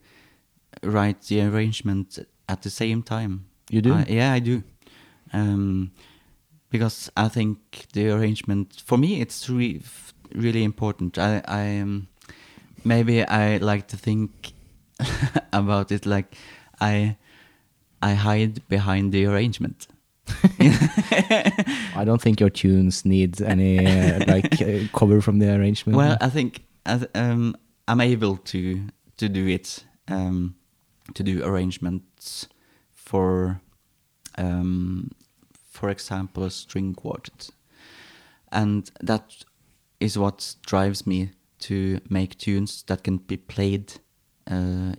write 0.83 1.23
the 1.29 1.43
arrangement 1.43 2.19
at 2.49 2.63
the 2.63 2.71
same 2.71 3.03
time. 3.03 3.45
You 3.71 3.83
do? 3.83 3.93
I- 3.95 4.07
yeah, 4.09 4.33
I 4.33 4.39
do. 4.39 4.63
Um, 5.33 5.91
because 6.71 7.11
I 7.17 7.29
think 7.29 7.87
the 7.93 8.11
arrangement 8.11 8.83
for 8.85 8.97
me 8.99 9.21
it's 9.21 9.49
re- 9.51 9.83
really 10.35 10.65
important. 10.65 11.19
I, 11.19 11.43
I 11.47 11.81
um, 11.81 12.09
maybe 12.85 13.25
I 13.25 13.59
like 13.59 13.89
to 13.89 13.97
think 13.99 14.53
about 15.53 15.93
it 15.93 16.07
like 16.07 16.35
I 16.81 17.17
I 18.03 18.15
hide 18.15 18.67
behind 18.69 19.13
the 19.13 19.27
arrangement. 19.27 19.89
I 20.61 22.03
don't 22.05 22.21
think 22.21 22.39
your 22.39 22.51
tunes 22.51 23.05
need 23.05 23.41
any 23.41 23.79
uh, 23.87 24.25
like 24.27 24.61
uh, 24.61 24.81
cover 24.93 25.21
from 25.21 25.39
the 25.39 25.55
arrangement. 25.55 25.97
Well, 25.97 26.17
I 26.21 26.29
think 26.29 26.65
um, 27.15 27.57
I'm 27.87 28.01
able 28.01 28.37
to 28.37 28.89
to 29.17 29.29
do 29.29 29.47
it 29.47 29.85
um, 30.09 30.55
to 31.15 31.23
do 31.23 31.45
arrangements 31.45 32.49
for, 32.95 33.61
um, 34.37 35.11
for 35.53 35.89
example, 35.89 36.45
a 36.45 36.51
string 36.51 36.95
quartet, 36.95 37.51
and 38.53 38.91
that 39.01 39.45
is 40.01 40.19
what 40.19 40.55
drives 40.67 41.07
me 41.07 41.31
to 41.61 42.01
make 42.09 42.39
tunes 42.39 42.85
that 42.87 43.03
can 43.03 43.17
be 43.17 43.37
played 43.37 43.95
in 44.51 44.97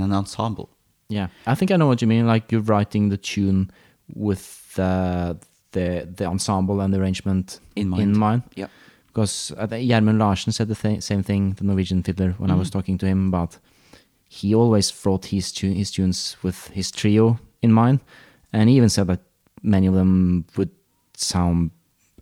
an 0.00 0.12
ensemble. 0.12 0.68
Yeah, 1.08 1.28
I 1.46 1.54
think 1.54 1.70
I 1.70 1.76
know 1.76 1.86
what 1.86 2.00
you 2.02 2.08
mean. 2.08 2.26
Like 2.26 2.50
you're 2.52 2.60
writing 2.62 3.08
the 3.10 3.16
tune 3.16 3.70
with 4.14 4.74
uh, 4.78 5.34
the 5.72 6.08
the 6.16 6.24
ensemble 6.26 6.80
and 6.80 6.92
the 6.92 6.98
arrangement 7.00 7.60
In 7.76 7.88
mind. 7.88 8.02
In 8.02 8.18
mind. 8.18 8.42
Yep. 8.56 8.70
Because 9.06 9.52
uh, 9.58 9.66
Gjermund 9.68 10.18
Larsen 10.18 10.52
said 10.52 10.68
the 10.68 10.74
th- 10.74 11.02
same 11.02 11.22
thing, 11.22 11.52
the 11.54 11.64
Norwegian 11.64 12.02
fiddler, 12.02 12.32
when 12.38 12.50
I 12.50 12.54
was 12.54 12.68
Mhm. 12.68 12.72
talking 12.72 12.98
to 12.98 13.06
him 13.06 13.28
about. 13.28 13.58
He 14.28 14.54
always 14.54 14.92
wrote 15.06 15.26
his 15.26 15.52
tu- 15.52 15.72
his 15.74 15.90
tunes 15.92 16.36
with 16.42 16.68
his 16.74 16.90
trio 16.90 17.38
in 17.62 17.72
mind, 17.72 18.00
and 18.52 18.68
he 18.68 18.76
even 18.76 18.88
said 18.88 19.06
that 19.06 19.20
many 19.62 19.86
of 19.86 19.94
them 19.94 20.44
would 20.56 20.70
sound 21.16 21.70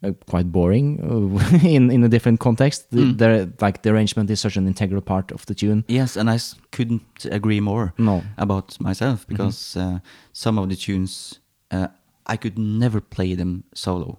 uh, 0.04 0.12
quite 0.30 0.50
boring 0.52 1.00
uh, 1.00 1.58
in 1.68 1.90
in 1.90 2.04
a 2.04 2.08
different 2.08 2.40
context. 2.40 2.90
The, 2.90 2.96
Mm. 3.00 3.18
the- 3.18 3.52
like 3.66 3.82
the 3.82 3.90
arrangement 3.90 4.30
is 4.30 4.40
such 4.40 4.56
an 4.56 4.66
integral 4.66 5.00
part 5.02 5.32
of 5.32 5.44
the 5.46 5.54
tune. 5.54 5.84
Yes, 5.88 6.16
and 6.16 6.28
I 6.30 6.34
s- 6.34 6.56
couldn't 6.70 7.26
agree 7.30 7.60
more. 7.60 7.92
No. 7.98 8.22
about 8.36 8.80
myself 8.80 9.26
because 9.26 9.76
uh, 9.80 9.98
some 10.32 10.58
of 10.62 10.68
the 10.68 10.76
tunes 10.76 11.40
uh, 11.74 11.86
I 12.32 12.36
could 12.36 12.58
never 12.58 13.00
play 13.00 13.34
them 13.36 13.64
solo 13.74 14.18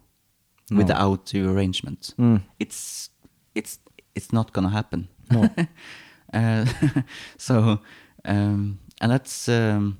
No. 0.71 0.77
without 0.77 1.25
the 1.31 1.41
arrangement. 1.49 2.13
Mm. 2.17 2.41
It's 2.59 3.09
it's 3.55 3.79
it's 4.15 4.31
not 4.33 4.51
gonna 4.53 4.69
happen. 4.71 5.07
No. 5.31 5.49
uh, 6.33 6.65
so 7.37 7.79
um, 8.25 8.79
and 9.01 9.11
that's 9.11 9.47
um, 9.49 9.97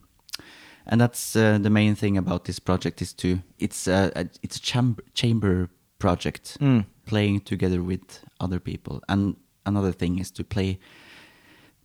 and 0.86 1.02
that's 1.02 1.36
uh, 1.36 1.58
the 1.63 1.69
main 1.69 1.96
thing 1.96 2.17
about 2.17 2.43
this 2.46 2.60
project 2.60 3.02
is 3.02 3.13
to 3.13 3.28
it's 3.60 3.88
a, 3.88 4.12
a 4.15 4.26
it's 4.41 4.58
a 4.58 4.62
chamber 4.62 5.04
chamber 5.13 5.69
project 6.00 6.58
Mm. 6.60 6.86
playing 7.06 7.41
together 7.46 7.82
with 7.82 8.02
other 8.39 8.60
people 8.60 9.00
and 9.08 9.36
another 9.65 9.93
thing 9.93 10.19
is 10.19 10.32
to 10.32 10.43
play 10.43 10.78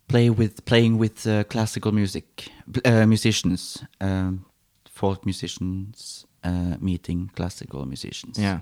play 0.08 0.30
with 0.30 0.64
playing 0.64 0.98
with 0.98 1.26
uh, 1.26 1.44
classical 1.44 1.92
music 1.92 2.48
uh, 2.84 3.06
musicians 3.06 3.84
um, 4.00 4.44
folk 4.88 5.24
musicians 5.26 6.26
uh, 6.44 6.76
meeting 6.80 7.30
classical 7.36 7.86
musicians 7.86 8.38
Yeah. 8.38 8.60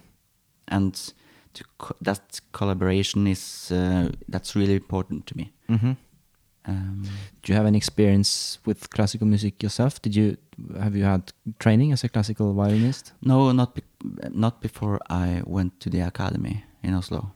and 0.69 0.95
to 1.55 1.65
co- 1.79 1.97
that 2.03 2.41
collaboration 2.53 3.27
is 3.27 3.71
uh, 3.73 4.11
that's 4.29 4.55
really 4.57 4.75
important 4.75 5.27
to 5.27 5.37
me 5.37 5.53
hmm 5.69 5.93
um, 6.67 7.03
Do 7.43 7.53
you 7.53 7.57
have 7.57 7.67
any 7.69 7.77
experience 7.79 8.59
with 8.67 8.91
classical 8.91 9.27
music 9.27 9.63
yourself? 9.63 10.01
Did 10.03 10.15
you 10.17 10.37
have 10.81 10.97
you 10.99 11.05
had 11.05 11.33
training 11.59 11.93
as 11.93 12.05
a 12.05 12.09
classical 12.09 12.53
violinist? 12.55 13.13
no 13.23 13.53
not 13.53 13.75
be- 13.75 13.83
not 14.31 14.61
before 14.61 14.99
I 15.11 15.43
went 15.47 15.81
to 15.81 15.91
the 15.91 16.01
academy 16.01 16.65
in 16.83 16.95
Oslo 16.95 17.33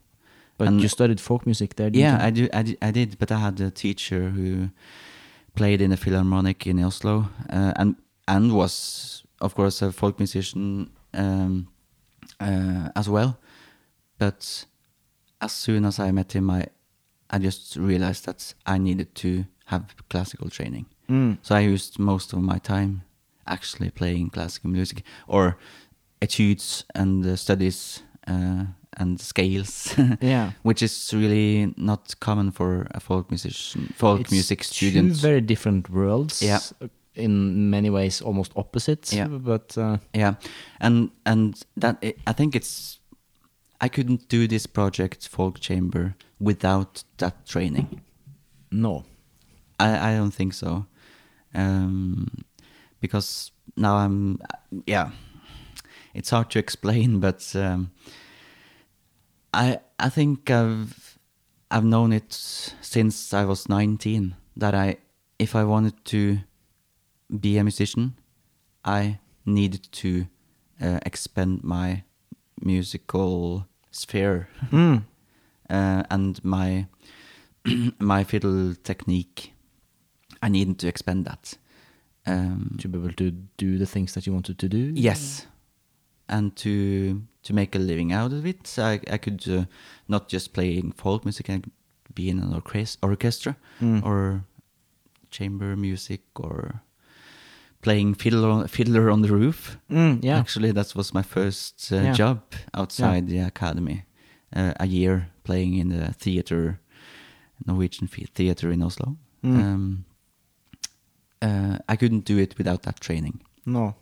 But 0.59 0.69
And- 0.69 0.81
you 0.83 0.89
studied 0.89 1.21
folk 1.21 1.47
music 1.47 1.75
there. 1.77 1.91
Didn't 1.91 2.03
Yeah, 2.03 2.19
you? 2.21 2.27
I 2.29 2.31
do. 2.31 2.43
I 2.59 2.63
did, 2.63 2.77
I 2.89 2.91
did, 2.93 3.19
but 3.19 3.31
I 3.31 3.39
had 3.39 3.61
a 3.61 3.71
teacher 3.71 4.31
who 4.37 4.69
played 5.55 5.81
in 5.81 5.91
the 5.91 5.97
philharmonic 5.97 6.67
in 6.67 6.79
Oslo, 6.85 7.17
uh, 7.53 7.73
and 7.81 7.95
and 8.27 8.53
was 8.53 9.25
of 9.41 9.55
course 9.55 9.87
a 9.87 9.91
folk 9.93 10.19
musician 10.19 10.91
um, 11.15 11.67
uh, 12.41 12.89
as 12.95 13.09
well. 13.09 13.39
But 14.19 14.67
as 15.41 15.53
soon 15.53 15.85
as 15.85 15.99
I 15.99 16.11
met 16.13 16.33
him, 16.33 16.51
I 16.51 16.67
I 17.31 17.39
just 17.39 17.77
realized 17.77 18.25
that 18.27 18.55
I 18.67 18.79
needed 18.79 19.15
to 19.17 19.45
have 19.67 19.95
classical 20.09 20.51
training. 20.51 20.87
Mm. 21.09 21.39
So 21.43 21.55
I 21.55 21.61
used 21.61 21.99
most 21.99 22.33
of 22.33 22.41
my 22.41 22.59
time 22.59 23.03
actually 23.47 23.91
playing 23.91 24.31
classical 24.31 24.71
music 24.71 25.03
or 25.27 25.57
etudes 26.21 26.85
and 26.95 27.25
uh, 27.27 27.37
studies 27.37 28.03
uh, 28.27 28.65
and 28.99 29.21
scales. 29.21 29.95
Yeah. 30.21 30.51
which 30.63 30.83
is 30.83 31.13
really 31.15 31.73
not 31.77 32.15
common 32.21 32.51
for 32.51 32.87
a 32.91 33.01
folk 33.01 33.31
musician, 33.31 33.93
folk 33.97 34.21
It's 34.21 34.31
music 34.31 34.65
two 34.65 35.13
very 35.13 35.41
different 35.41 35.89
worlds. 35.89 36.43
Yeah. 36.43 36.61
In 37.15 37.71
many 37.71 37.91
ways 37.91 38.23
almost 38.23 38.53
opposite. 38.57 39.13
Yeah. 39.13 39.29
But 39.29 39.77
uh, 39.77 39.99
Yeah, 40.15 40.35
and 40.81 41.11
and 41.25 41.55
that 41.77 42.05
I 42.27 42.33
think 42.33 42.55
it's 42.55 43.01
I 43.81 43.89
couldn't 43.89 44.29
do 44.29 44.47
this 44.47 44.67
project 44.67 45.29
folk 45.29 45.61
chamber 45.61 46.15
without 46.41 47.05
that 47.19 47.47
training. 47.47 48.01
no. 48.71 49.05
I 49.79 50.11
I 50.11 50.17
don't 50.17 50.35
think 50.35 50.53
so, 50.55 50.87
um, 51.55 52.27
because 53.01 53.53
now 53.77 53.97
I'm 53.97 54.39
yeah. 54.87 55.11
It's 56.13 56.31
hard 56.31 56.51
to 56.51 56.59
explain, 56.59 57.21
but 57.27 57.55
um, 57.57 57.91
I 59.55 59.81
I 59.99 60.09
think 60.11 60.51
I've 60.51 61.19
I've 61.71 61.85
known 61.85 62.13
it 62.13 62.33
since 62.81 63.33
I 63.33 63.45
was 63.45 63.69
nineteen 63.69 64.35
that 64.57 64.75
I 64.75 64.97
if 65.39 65.55
I 65.55 65.65
wanted 65.65 66.05
to 66.07 66.41
be 67.41 67.59
a 67.59 67.65
musician, 67.65 68.15
I 68.85 69.19
needed 69.47 69.89
to 69.93 70.27
uh, 70.83 70.99
expand 71.07 71.63
my 71.65 72.03
musical 72.61 73.67
sphere 73.91 74.49
Mm. 74.71 75.05
Uh, 75.71 76.03
and 76.11 76.43
my 76.45 76.87
my 77.99 78.25
fiddle 78.25 78.75
technique. 78.83 79.53
I 80.43 80.49
needed 80.49 80.79
to 80.79 80.89
expand 80.89 81.25
that. 81.27 81.59
Um, 82.27 82.77
To 82.81 82.89
be 82.89 82.99
able 82.99 83.13
to 83.13 83.31
do 83.59 83.79
the 83.79 83.87
things 83.87 84.13
that 84.15 84.27
you 84.27 84.33
wanted 84.35 84.59
to 84.59 84.69
do. 84.69 84.93
yes, 84.95 85.47
and 86.29 86.55
to 86.57 87.23
to 87.43 87.55
make 87.55 87.75
a 87.75 87.79
living 87.79 88.13
out 88.13 88.33
of 88.33 88.45
it, 88.47 88.79
I 88.79 89.01
I 89.15 89.19
could 89.19 89.47
uh, 89.49 89.65
not 90.07 90.33
just 90.33 90.53
playing 90.53 90.93
folk 90.97 91.25
music. 91.25 91.49
I 91.51 91.53
could 91.61 91.73
be 92.15 92.29
in 92.29 92.39
an 92.41 92.55
orchestra 93.03 93.55
Mm. 93.81 94.03
or 94.05 94.45
chamber 95.31 95.77
music 95.77 96.21
or 96.35 96.83
playing 97.83 98.15
fiddler 98.17 98.51
on, 98.51 98.69
fiddler 98.69 99.11
on 99.11 99.23
the 99.23 99.29
roof. 99.29 99.79
Mm, 99.89 100.19
yeah. 100.25 100.39
Actually, 100.41 100.73
that 100.73 100.95
was 100.95 101.13
my 101.15 101.23
first 101.23 101.93
uh, 101.93 101.97
Yeah. 101.97 102.13
job 102.19 102.39
outside 102.75 103.27
the 103.29 103.39
academy. 103.47 104.05
Uh, 104.55 104.73
a 104.81 104.87
year 104.87 105.29
playing 105.45 105.75
in 105.75 105.91
the 105.91 106.13
theater, 106.13 106.81
Norwegian 107.67 108.09
theater 108.09 108.73
in 108.73 108.83
Oslo. 108.83 109.17
Mm. 109.45 109.59
Um, 109.59 110.05
uh, 111.41 111.79
I 111.89 111.97
couldn't 111.97 112.25
do 112.25 112.37
it 112.39 112.59
without 112.59 112.83
that 112.83 113.01
training. 113.01 113.41
No. 113.65 113.95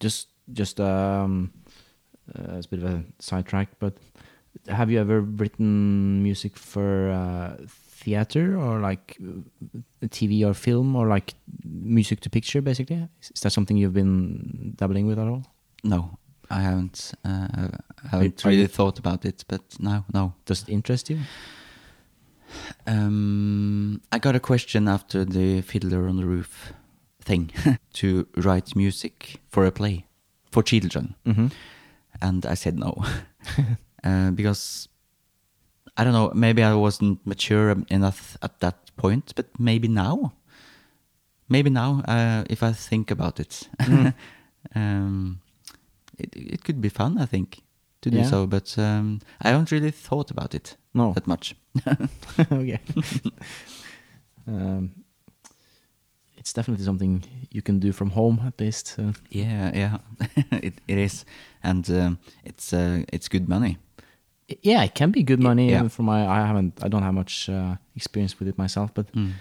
Just, 0.00 0.28
just 0.52 0.80
um, 0.80 1.52
uh, 2.34 2.56
it's 2.56 2.66
a 2.66 2.68
bit 2.68 2.82
of 2.82 2.90
a 2.90 3.04
sidetrack, 3.18 3.68
but 3.78 3.96
have 4.68 4.90
you 4.90 5.00
ever 5.00 5.20
written 5.20 6.22
music 6.22 6.56
for 6.56 7.10
uh, 7.10 7.56
theater 7.66 8.58
or 8.58 8.80
like 8.80 9.16
uh, 9.22 10.06
TV 10.06 10.46
or 10.46 10.54
film 10.54 10.94
or 10.94 11.06
like 11.08 11.34
music 11.64 12.20
to 12.20 12.30
picture, 12.30 12.60
basically? 12.60 13.08
Is, 13.22 13.30
is 13.34 13.40
that 13.40 13.50
something 13.50 13.76
you've 13.76 13.94
been 13.94 14.74
dabbling 14.76 15.06
with 15.06 15.18
at 15.18 15.26
all? 15.26 15.44
No, 15.84 16.18
I 16.50 16.60
haven't. 16.62 17.12
Uh, 17.24 17.68
I 18.04 18.08
haven't 18.08 18.44
really 18.44 18.66
thought 18.66 18.98
about 18.98 19.24
it, 19.24 19.44
but 19.48 19.62
no, 19.80 20.04
no. 20.14 20.34
Does 20.46 20.62
it 20.62 20.68
interest 20.70 21.10
you? 21.10 21.18
Um, 22.86 24.00
I 24.10 24.18
got 24.18 24.34
a 24.36 24.40
question 24.40 24.88
after 24.88 25.24
the 25.24 25.60
Fiddler 25.62 26.08
on 26.08 26.16
the 26.16 26.24
Roof 26.26 26.72
thing 27.20 27.50
to 27.94 28.26
write 28.36 28.74
music 28.76 29.40
for 29.50 29.66
a 29.66 29.70
play 29.70 30.06
for 30.50 30.62
children. 30.62 31.14
Mm-hmm. 31.26 31.48
and 32.22 32.46
I 32.46 32.54
said 32.54 32.78
no 32.78 33.04
uh, 34.04 34.30
because 34.30 34.88
I 35.96 36.04
don't 36.04 36.12
know. 36.14 36.32
Maybe 36.34 36.62
I 36.62 36.74
wasn't 36.74 37.26
mature 37.26 37.76
enough 37.90 38.36
at 38.40 38.60
that 38.60 38.90
point, 38.96 39.32
but 39.36 39.46
maybe 39.58 39.88
now, 39.88 40.32
maybe 41.48 41.70
now, 41.70 42.02
uh, 42.08 42.44
if 42.48 42.62
I 42.62 42.72
think 42.72 43.10
about 43.10 43.40
it, 43.40 43.68
Mm. 43.80 44.14
um, 44.74 45.40
it 46.18 46.36
it 46.36 46.64
could 46.64 46.80
be 46.80 46.88
fun. 46.90 47.18
I 47.18 47.26
think 47.26 47.62
to 48.00 48.10
do 48.10 48.16
Yeah. 48.18 48.30
so, 48.30 48.46
but 48.46 48.76
um, 48.78 49.18
I 49.44 49.48
haven't 49.48 49.70
really 49.72 49.90
thought 49.92 50.30
about 50.30 50.54
it 50.54 50.76
No. 50.94 51.12
that 51.12 51.26
much. 51.26 51.54
okay. 52.52 52.80
um, 54.46 54.90
it's 56.36 56.52
definitely 56.52 56.84
something 56.84 57.22
you 57.50 57.62
can 57.62 57.78
do 57.80 57.92
from 57.92 58.10
home 58.10 58.40
at 58.46 58.60
least. 58.60 58.96
Uh, 58.98 59.12
Yeah, 59.30 59.70
yeah, 59.74 59.98
it 60.62 60.74
it 60.86 60.98
is, 60.98 61.24
and 61.62 61.88
um, 61.90 62.18
it's 62.44 62.72
uh, 62.72 63.02
it's 63.12 63.28
good 63.28 63.48
money. 63.48 63.76
yeah, 64.62 64.84
it 64.84 64.94
can 64.94 65.10
be 65.10 65.22
good 65.22 65.40
money. 65.42 65.70
yeah. 65.70 65.88
For 65.88 66.02
my, 66.04 66.20
I 66.26 66.46
haven't, 66.46 66.82
I 66.84 66.88
don't 66.88 67.02
have 67.02 67.14
much 67.14 67.48
uh, 67.48 67.76
experience 67.94 68.38
with 68.38 68.48
it 68.48 68.58
myself, 68.58 68.90
but 68.94 69.06
Mm. 69.12 69.32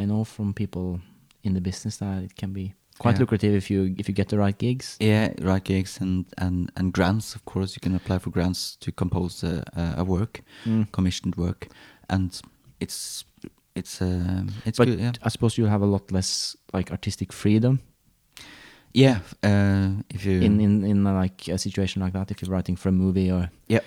I 0.00 0.04
know 0.06 0.24
from 0.24 0.52
people 0.52 1.00
in 1.42 1.54
the 1.54 1.60
business 1.60 1.96
that 1.98 2.22
it 2.24 2.34
can 2.34 2.52
be 2.52 2.74
quite 3.02 3.16
Yeah. 3.16 3.22
lucrative 3.22 3.54
if 3.56 3.70
you 3.70 3.94
if 3.98 4.08
you 4.08 4.14
get 4.14 4.28
the 4.28 4.36
right 4.38 4.58
gigs. 4.58 4.96
Yeah, 5.00 5.32
right 5.52 5.64
gigs 5.64 6.00
and, 6.00 6.24
and, 6.38 6.70
and 6.76 6.92
grants. 6.92 7.34
Of 7.34 7.42
course, 7.44 7.74
you 7.76 7.80
can 7.80 7.94
apply 7.94 8.18
for 8.18 8.30
grants 8.30 8.76
to 8.80 8.92
compose 8.92 9.46
a, 9.46 9.62
a, 9.98 10.04
work, 10.04 10.40
Mm. 10.66 10.86
commissioned 10.92 11.34
work, 11.36 11.68
and 12.08 12.40
it's 12.80 13.24
it's 13.74 14.00
um, 14.02 14.46
it's 14.64 14.78
But 14.78 14.88
good. 14.88 15.00
Yeah, 15.00 15.12
I 15.26 15.30
suppose 15.30 15.58
you'll 15.58 15.70
have 15.70 15.84
a 15.84 15.90
lot 15.90 16.12
less 16.12 16.56
like 16.74 16.90
artistic 16.92 17.32
freedom 17.32 17.78
yeah. 18.94 19.18
Uh, 19.42 20.02
if 20.14 20.24
you 20.26 20.40
in 20.42 20.60
in 20.60 20.84
in 20.84 21.06
uh, 21.06 21.22
like 21.22 21.48
a 21.48 21.56
situation 21.58 22.02
like 22.04 22.12
that. 22.12 22.30
If 22.30 22.42
you're 22.42 22.50
writing 22.56 22.76
for 22.78 22.88
a 22.88 22.92
movie 22.92 23.30
or 23.32 23.50
yeah 23.68 23.80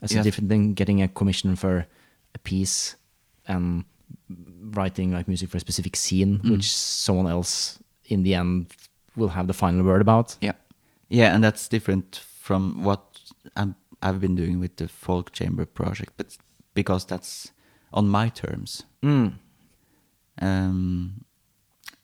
That's 0.00 0.12
Yeah. 0.14 0.20
a 0.20 0.24
different 0.24 0.48
thing. 0.50 0.74
Getting 0.74 1.02
a 1.02 1.08
commission 1.08 1.56
for 1.56 1.86
a 2.34 2.38
piece 2.38 2.96
and 3.48 3.84
writing 4.76 5.16
like 5.16 5.26
music 5.28 5.50
for 5.50 5.56
a 5.56 5.60
specific 5.60 5.96
scene, 5.96 6.38
Mm. 6.38 6.50
which 6.50 6.68
someone 6.70 7.26
else 7.32 7.78
in 8.08 8.22
the 8.22 8.34
end 8.34 8.66
will 9.16 9.28
have 9.28 9.46
the 9.46 9.54
final 9.54 9.84
word 9.84 10.00
about. 10.00 10.36
yeah 10.40 10.52
yeah, 11.08 11.34
and 11.34 11.44
that's 11.44 11.68
different 11.68 12.20
from 12.40 12.82
what 12.84 13.00
I'm, 13.54 13.74
I've 14.02 14.20
been 14.20 14.34
doing 14.36 14.60
with 14.60 14.76
the 14.76 14.88
folk 14.88 15.30
chamber 15.32 15.64
project, 15.66 16.12
but 16.16 16.36
because 16.74 17.06
that's 17.06 17.52
on 17.92 18.08
my 18.08 18.28
terms. 18.28 18.82
Mm. 19.02 19.32
Um, 20.42 21.24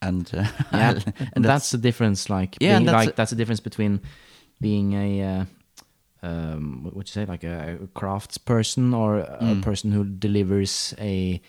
and 0.00 0.30
uh, 0.34 0.44
Yeah, 0.72 0.98
and 1.34 1.44
that's 1.44 1.70
the 1.70 1.78
difference. 1.78 2.30
Like, 2.30 2.56
Yeah, 2.60 2.78
being, 2.78 2.86
that's 2.86 2.94
like 3.06 3.08
a- 3.10 3.16
that's 3.16 3.30
the 3.30 3.36
difference 3.36 3.60
between 3.60 4.00
being 4.60 4.92
a 4.94 5.22
uh, 5.22 5.44
um, 6.26 6.84
what 6.84 6.94
would 6.94 7.08
you 7.08 7.12
say, 7.12 7.24
like 7.26 7.44
a, 7.44 7.78
a 7.82 7.86
crafts 7.88 8.38
person 8.38 8.94
or 8.94 9.18
a 9.18 9.38
Mm. 9.42 9.62
person 9.62 9.92
who 9.92 10.04
delivers 10.04 10.94
a 10.98 11.40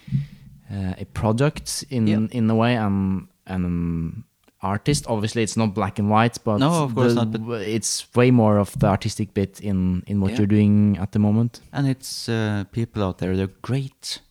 uh, 0.71 0.93
a 0.97 1.05
product 1.13 1.85
in 1.89 2.07
Yeah. 2.07 2.27
in 2.31 2.49
a 2.49 2.55
way, 2.55 2.75
and 2.75 3.27
and 3.45 3.65
an 3.65 4.23
artist. 4.63 5.05
Obviously, 5.07 5.43
it's 5.43 5.57
not 5.57 5.73
black 5.73 5.99
and 5.99 6.09
white, 6.09 6.37
but 6.43 6.57
No, 6.59 6.83
of 6.83 6.95
course 6.95 7.13
the- 7.15 7.25
not, 7.25 7.45
but- 7.47 7.61
it's 7.67 8.05
way 8.15 8.31
more 8.31 8.57
of 8.59 8.77
the 8.79 8.87
artistic 8.87 9.33
bit 9.33 9.59
in 9.61 10.03
in 10.07 10.19
what 10.21 10.31
Yeah. 10.31 10.37
you're 10.39 10.47
doing 10.47 10.97
at 10.99 11.11
the 11.11 11.19
moment. 11.19 11.61
And 11.71 11.87
it's 11.87 12.27
uh, 12.29 12.63
people 12.71 13.03
out 13.03 13.17
there, 13.17 13.35
they're 13.35 13.55
great 13.61 14.21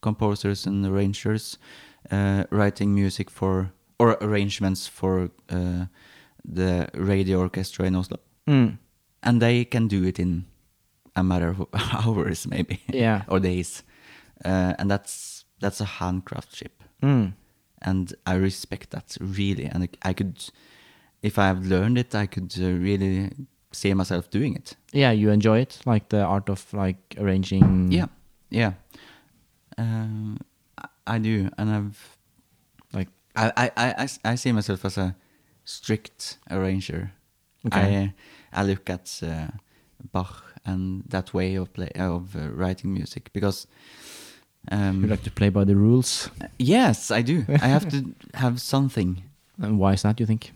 composers 0.00 0.66
and 0.66 0.84
arrangers, 0.86 1.58
uh, 2.10 2.44
writing 2.50 2.94
music 2.94 3.30
for, 3.30 3.70
or 3.98 4.16
arrangements 4.20 4.88
for 4.88 5.30
uh, 5.50 5.86
the 6.52 6.88
radio 6.94 7.38
orchestra 7.38 7.86
in 7.86 7.94
Oslo. 7.96 8.16
Mm. 8.48 8.78
And 9.22 9.40
they 9.40 9.64
can 9.64 9.88
do 9.88 10.02
it 10.04 10.18
in 10.18 10.44
a 11.14 11.22
matter 11.22 11.48
of 11.50 11.66
hours, 12.06 12.46
maybe, 12.46 12.80
Yeah. 12.92 13.22
or 13.28 13.40
days. 13.40 13.82
Uh, 14.44 14.74
and 14.78 14.90
that's 14.90 15.44
that's 15.60 15.80
a 15.80 15.84
handcraftship. 15.86 16.72
Mm. 17.02 17.32
And 17.84 18.14
I 18.26 18.34
respect 18.34 18.90
that 18.90 19.16
really. 19.20 19.64
And 19.64 19.84
I- 19.84 20.10
I 20.10 20.12
could, 20.14 20.34
if 21.22 21.38
I 21.38 21.46
have 21.46 21.66
learned 21.66 21.98
it, 21.98 22.14
I 22.14 22.26
could 22.26 22.54
uh, 22.58 22.70
really 22.70 23.30
see 23.72 23.94
myself 23.94 24.30
doing 24.30 24.54
it. 24.56 24.76
Yeah, 24.92 25.10
you 25.12 25.30
enjoy 25.30 25.60
it, 25.60 25.78
like 25.86 26.08
the 26.08 26.22
art 26.22 26.48
of 26.48 26.72
like 26.74 27.16
arranging. 27.18 27.92
Yeah, 27.92 28.06
yeah. 28.50 28.72
Um, 29.78 30.38
I, 30.78 30.86
I 31.06 31.18
do, 31.18 31.48
and 31.58 31.70
I've 31.70 32.18
like 32.92 33.08
I 33.36 33.70
I 33.76 34.08
I 34.24 34.34
see 34.36 34.52
myself 34.52 34.84
as 34.84 34.98
a 34.98 35.14
strict 35.64 36.38
arranger. 36.50 37.12
Okay. 37.66 38.12
I 38.52 38.60
I 38.60 38.64
look 38.64 38.90
at 38.90 39.20
uh, 39.22 39.48
Bach 40.12 40.42
and 40.64 41.04
that 41.08 41.32
way 41.32 41.54
of 41.56 41.72
play 41.72 41.90
of 41.96 42.36
uh, 42.36 42.48
writing 42.50 42.92
music 42.94 43.30
because. 43.32 43.66
Um, 44.70 45.02
you 45.02 45.08
like 45.08 45.22
to 45.24 45.30
play 45.30 45.48
by 45.50 45.64
the 45.64 45.74
rules. 45.74 46.30
yes, 46.58 47.10
I 47.10 47.22
do. 47.22 47.44
I 47.48 47.66
have 47.68 47.88
to 47.90 48.14
have 48.34 48.60
something. 48.60 49.22
And 49.60 49.78
why 49.78 49.92
is 49.94 50.02
that? 50.02 50.20
You 50.20 50.26
think? 50.26 50.52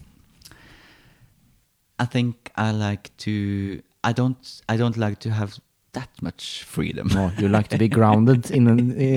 I 1.98 2.04
think 2.04 2.50
I 2.56 2.70
like 2.72 3.10
to. 3.18 3.82
I 4.04 4.12
don't. 4.12 4.62
I 4.68 4.76
don't 4.76 4.96
like 4.96 5.18
to 5.20 5.30
have 5.30 5.58
that 5.92 6.08
much 6.22 6.62
freedom. 6.64 7.08
No, 7.08 7.32
you 7.38 7.48
like 7.48 7.68
to 7.68 7.78
be 7.78 7.88
grounded 7.98 8.50
in 8.50 8.66
a, 8.68 8.72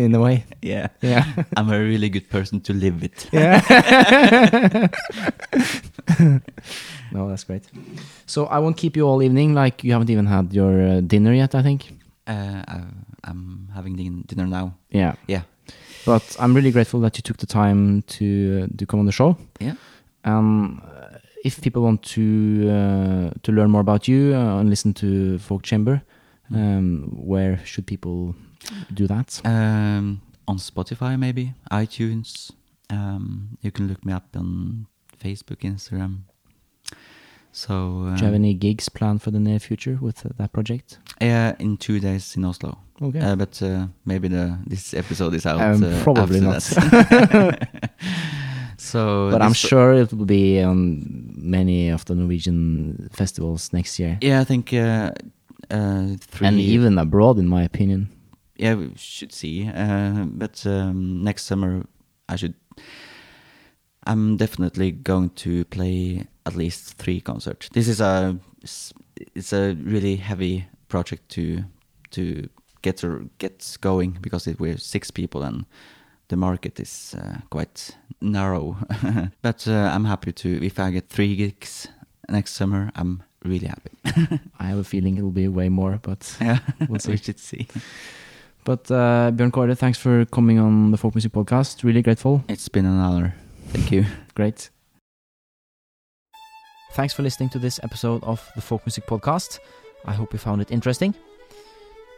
in 0.05 0.15
a 0.15 0.19
way. 0.19 0.45
yeah. 0.61 0.87
Yeah. 1.01 1.25
I'm 1.57 1.69
a 1.69 1.77
really 1.79 2.09
good 2.09 2.29
person 2.29 2.61
to 2.61 2.73
live 2.73 3.01
with. 3.01 3.27
Yeah. 3.33 3.59
no, 7.11 7.29
that's 7.29 7.43
great. 7.43 7.63
So 8.25 8.45
I 8.45 8.59
won't 8.59 8.77
keep 8.77 8.95
you 8.95 9.05
all 9.07 9.21
evening. 9.21 9.53
Like 9.53 9.83
you 9.83 9.91
haven't 9.91 10.09
even 10.09 10.25
had 10.25 10.53
your 10.53 10.81
uh, 10.81 11.01
dinner 11.01 11.33
yet, 11.33 11.53
I 11.53 11.61
think. 11.63 11.93
Uh, 12.25 12.63
I'm 13.24 13.70
having 13.74 13.95
dinner 14.28 14.47
now. 14.47 14.76
Yeah. 14.89 15.15
Yeah. 15.28 15.41
But 16.05 16.36
I'm 16.39 16.55
really 16.55 16.72
grateful 16.72 16.99
that 17.01 17.17
you 17.17 17.22
took 17.22 17.38
the 17.38 17.45
time 17.45 18.01
to 18.03 18.67
to 18.67 18.86
come 18.86 18.99
on 18.99 19.05
the 19.05 19.11
show. 19.11 19.38
Yeah. 19.59 19.76
Um, 20.24 20.82
if 21.43 21.61
people 21.61 21.82
want 21.82 22.03
to 22.03 22.70
uh, 22.70 23.30
to 23.43 23.51
learn 23.51 23.70
more 23.70 23.82
about 23.82 24.07
you 24.07 24.34
uh, 24.36 24.59
and 24.59 24.70
listen 24.70 24.93
to 24.93 25.38
Folk 25.39 25.63
Chamber, 25.63 26.01
um, 26.53 27.09
where 27.11 27.59
should 27.65 27.86
people 27.86 28.36
do 28.93 29.07
that? 29.07 29.41
Um, 29.45 30.22
on 30.47 30.57
Spotify, 30.57 31.17
maybe 31.17 31.53
iTunes. 31.72 32.51
Um, 32.89 33.57
you 33.61 33.72
can 33.72 33.88
look 33.88 34.03
me 34.05 34.13
up 34.13 34.36
on 34.36 34.88
Facebook, 35.24 35.61
Instagram. 35.61 36.24
So, 37.51 37.73
um, 37.73 38.15
do 38.15 38.21
you 38.21 38.25
have 38.25 38.33
any 38.35 38.53
gigs 38.53 38.89
planned 38.89 39.21
for 39.21 39.31
the 39.31 39.39
near 39.39 39.59
future 39.59 39.97
with 40.01 40.25
uh, 40.25 40.29
that 40.37 40.53
project? 40.53 40.99
Yeah, 41.21 41.55
in 41.59 41.77
two 41.77 41.99
days 41.99 42.35
in 42.37 42.45
Oslo. 42.45 42.77
Okay. 43.01 43.19
Uh, 43.19 43.35
but 43.35 43.61
uh, 43.61 43.87
maybe 44.05 44.27
the 44.27 44.57
this 44.67 44.93
episode 44.93 45.33
is 45.33 45.45
out. 45.45 45.61
Um, 45.61 45.83
uh, 45.83 46.03
probably 46.03 46.41
not. 46.41 46.61
so, 48.77 49.29
but 49.31 49.41
I'm 49.41 49.53
sure 49.53 49.93
it 49.93 50.13
will 50.13 50.25
be 50.25 50.61
on 50.61 51.31
many 51.35 51.89
of 51.89 52.05
the 52.05 52.15
Norwegian 52.15 53.09
festivals 53.13 53.73
next 53.73 53.99
year, 53.99 54.17
Yeah, 54.21 54.41
I 54.41 54.43
think 54.43 54.73
uh, 54.73 55.11
uh, 55.71 56.07
three. 56.19 56.47
and 56.47 56.59
even 56.59 56.97
abroad, 56.97 57.37
in 57.39 57.47
my 57.47 57.63
opinion. 57.63 58.09
yeah, 58.57 58.75
we 58.75 58.91
should 58.95 59.33
see. 59.33 59.67
Uh, 59.67 60.25
but 60.25 60.65
um, 60.65 61.23
next 61.23 61.45
summer, 61.45 61.85
I 62.27 62.35
should. 62.35 62.53
I'm 64.10 64.38
definitely 64.38 64.91
going 64.91 65.30
to 65.36 65.66
play 65.66 66.26
at 66.45 66.55
least 66.55 66.97
three 66.97 67.22
concerts. 67.22 67.70
This 67.74 67.88
is 67.88 68.01
a 68.01 68.36
it's 69.36 69.53
a 69.53 69.74
really 69.84 70.16
heavy 70.16 70.66
project 70.88 71.30
to 71.30 71.64
to 72.12 72.49
get 72.82 72.97
to 72.97 73.30
get 73.38 73.78
going 73.82 74.18
because 74.22 74.47
it, 74.47 74.60
we're 74.60 74.78
six 74.78 75.12
people 75.12 75.43
and 75.43 75.66
the 76.30 76.36
market 76.38 76.80
is 76.80 77.16
uh, 77.18 77.38
quite 77.51 77.95
narrow. 78.22 78.78
but 79.41 79.68
uh, 79.68 79.91
I'm 79.93 80.05
happy 80.05 80.32
to 80.32 80.66
if 80.66 80.80
I 80.80 80.91
get 80.91 81.10
three 81.10 81.36
gigs 81.36 81.88
next 82.30 82.53
summer. 82.53 82.89
I'm 82.95 83.22
really 83.45 83.68
happy. 83.68 83.91
I 84.60 84.64
have 84.70 84.80
a 84.80 84.84
feeling 84.84 85.18
it 85.18 85.22
will 85.22 85.32
be 85.32 85.47
way 85.47 85.70
more, 85.70 85.99
but 86.01 86.36
yeah, 86.41 86.60
We'll 86.89 86.99
see. 86.99 87.12
we 87.12 87.18
should 87.18 87.39
see. 87.39 87.68
but 88.66 88.89
uh, 88.91 89.32
Bjørn 89.32 89.51
Kåre, 89.51 89.76
thanks 89.78 89.99
for 89.99 90.26
coming 90.26 90.60
on 90.60 90.91
the 90.91 90.97
Folk 90.97 91.14
Music 91.16 91.32
Podcast. 91.32 91.84
Really 91.84 92.01
grateful. 92.01 92.43
It's 92.47 92.70
been 92.70 92.86
an 92.86 92.99
honor. 92.99 93.34
Thank 93.72 93.91
you. 93.91 94.05
Great. 94.36 94.70
Thanks 96.93 97.13
for 97.13 97.22
listening 97.22 97.49
to 97.49 97.59
this 97.59 97.80
episode 97.84 98.24
of 98.24 98.51
the 98.55 98.61
Folk 98.61 98.86
Music 98.86 99.05
Podcast. 99.05 99.59
I 100.05 100.13
hope 100.13 100.34
you 100.34 100.39
found 100.39 100.61
it 100.61 100.72
interesting. 100.72 101.13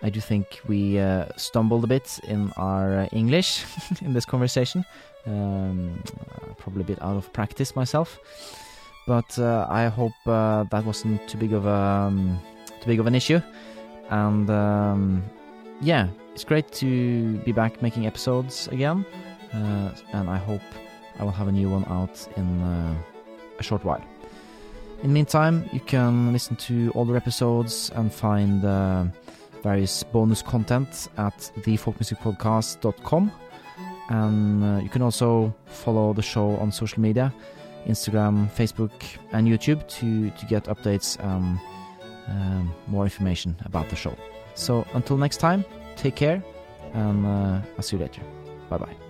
I 0.04 0.10
do 0.10 0.20
think 0.20 0.62
we 0.68 0.98
uh, 0.98 1.26
stumbled 1.36 1.84
a 1.84 1.88
bit 1.88 2.20
in 2.24 2.52
our 2.58 3.02
uh, 3.02 3.06
English 3.12 3.66
in 4.02 4.14
this 4.14 4.26
conversation. 4.26 4.86
Um, 5.28 6.02
probably 6.58 6.82
a 6.82 6.86
bit 6.86 7.02
out 7.02 7.18
of 7.18 7.32
practice 7.34 7.76
myself, 7.76 8.18
but 9.06 9.38
uh, 9.38 9.68
I 9.70 9.88
hope 9.88 10.14
uh, 10.26 10.64
that 10.72 10.84
wasn't 10.86 11.28
too 11.28 11.38
big 11.38 11.54
of 11.54 11.66
a 11.66 11.70
um, 11.70 12.40
too 12.80 12.88
big 12.88 13.00
of 13.00 13.08
an 13.08 13.14
issue. 13.14 13.40
And 14.10 14.50
um, 14.50 15.24
yeah, 15.82 16.08
it's 16.34 16.44
great 16.44 16.72
to 16.74 17.38
be 17.40 17.52
back 17.52 17.82
making 17.82 18.08
episodes 18.08 18.68
again, 18.70 19.06
uh, 19.54 19.92
and 20.14 20.30
I 20.30 20.38
hope 20.38 20.64
I 21.22 21.24
will 21.24 21.32
have 21.32 21.48
a 21.48 21.52
new 21.52 21.70
one 21.70 21.86
out 21.86 22.28
in 22.36 22.62
uh, 22.62 22.96
a 23.60 23.64
short 23.64 23.86
while. 23.86 24.04
In 25.04 25.10
the 25.10 25.14
meantime, 25.14 25.70
you 25.72 25.80
can 25.80 26.34
listen 26.34 26.56
to 26.58 26.92
older 26.96 27.16
episodes 27.16 27.92
and 27.96 28.12
find 28.12 28.66
uh, 28.66 29.06
various 29.64 30.04
bonus 30.04 30.42
content 30.42 31.08
at 31.18 31.38
thefolkmusicpodcast.com. 31.60 33.32
And 34.10 34.64
uh, 34.64 34.84
you 34.84 34.90
can 34.90 35.02
also 35.02 35.54
follow 35.66 36.14
the 36.14 36.22
show 36.22 36.58
on 36.58 36.72
social 36.72 37.02
media 37.02 37.34
Instagram, 37.88 38.48
Facebook, 38.52 38.92
and 39.32 39.48
YouTube 39.48 39.88
to, 39.88 40.30
to 40.30 40.46
get 40.46 40.66
updates 40.66 41.18
and 41.20 41.60
um, 42.28 42.74
more 42.88 43.06
information 43.06 43.56
about 43.66 43.90
the 43.90 43.96
show. 43.96 44.16
So 44.54 44.86
until 44.94 45.18
next 45.18 45.38
time, 45.38 45.66
take 45.96 46.16
care, 46.16 46.44
and 46.94 47.26
uh, 47.26 47.62
I'll 47.76 47.82
see 47.82 47.96
you 47.98 48.04
later. 48.04 48.22
Bye 48.70 48.78
bye. 48.78 49.01